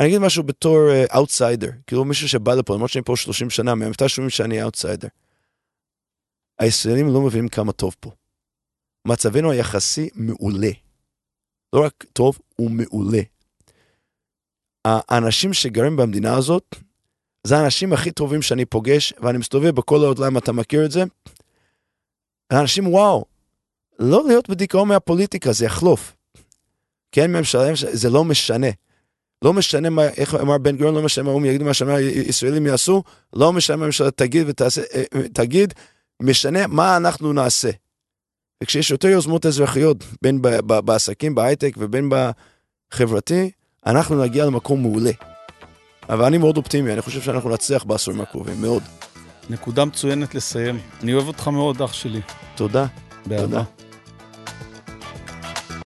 [0.00, 0.78] אני אגיד משהו בתור
[1.14, 5.08] outsider, uh, כאילו מישהו שבא לפה, למרות שאני פה 30 שנה, מהמבטא שומעים שאני אאוטסיידר.
[6.58, 8.10] הישראלים לא מבינים כמה טוב פה.
[9.06, 10.70] מצבנו היחסי מעולה.
[11.72, 13.20] לא רק טוב, הוא מעולה.
[14.84, 16.76] האנשים שגרים במדינה הזאת,
[17.46, 21.04] זה האנשים הכי טובים שאני פוגש, ואני מסתובב בכל העולם, אתה מכיר את זה?
[22.50, 23.24] האנשים, וואו,
[23.98, 26.16] לא להיות בדיכאון מהפוליטיקה, זה יחלוף.
[27.12, 28.66] כן, ממשלה, זה לא משנה.
[29.42, 33.02] לא משנה מה, איך אמר בן גוריון, לא משנה מה הוא יגיד, מה שהישראלים יעשו,
[33.32, 35.74] לא משנה מה הממשלה תגיד ותעשה, אה, תגיד,
[36.22, 37.70] משנה מה אנחנו נעשה.
[38.62, 42.10] וכשיש יותר יוזמות אזרחיות, בין ב- ב- בעסקים, בהייטק ובין
[42.92, 43.50] בחברתי,
[43.86, 45.10] אנחנו נגיע למקום מעולה.
[46.08, 48.82] אבל אני מאוד אופטימי, אני חושב שאנחנו נצליח בעשורים הקרובים, מאוד.
[49.50, 50.78] נקודה מצוינת לסיים.
[51.02, 52.20] אני אוהב אותך מאוד, אח שלי.
[52.54, 52.86] תודה.
[53.26, 53.46] באהבה.
[53.46, 53.62] תודה.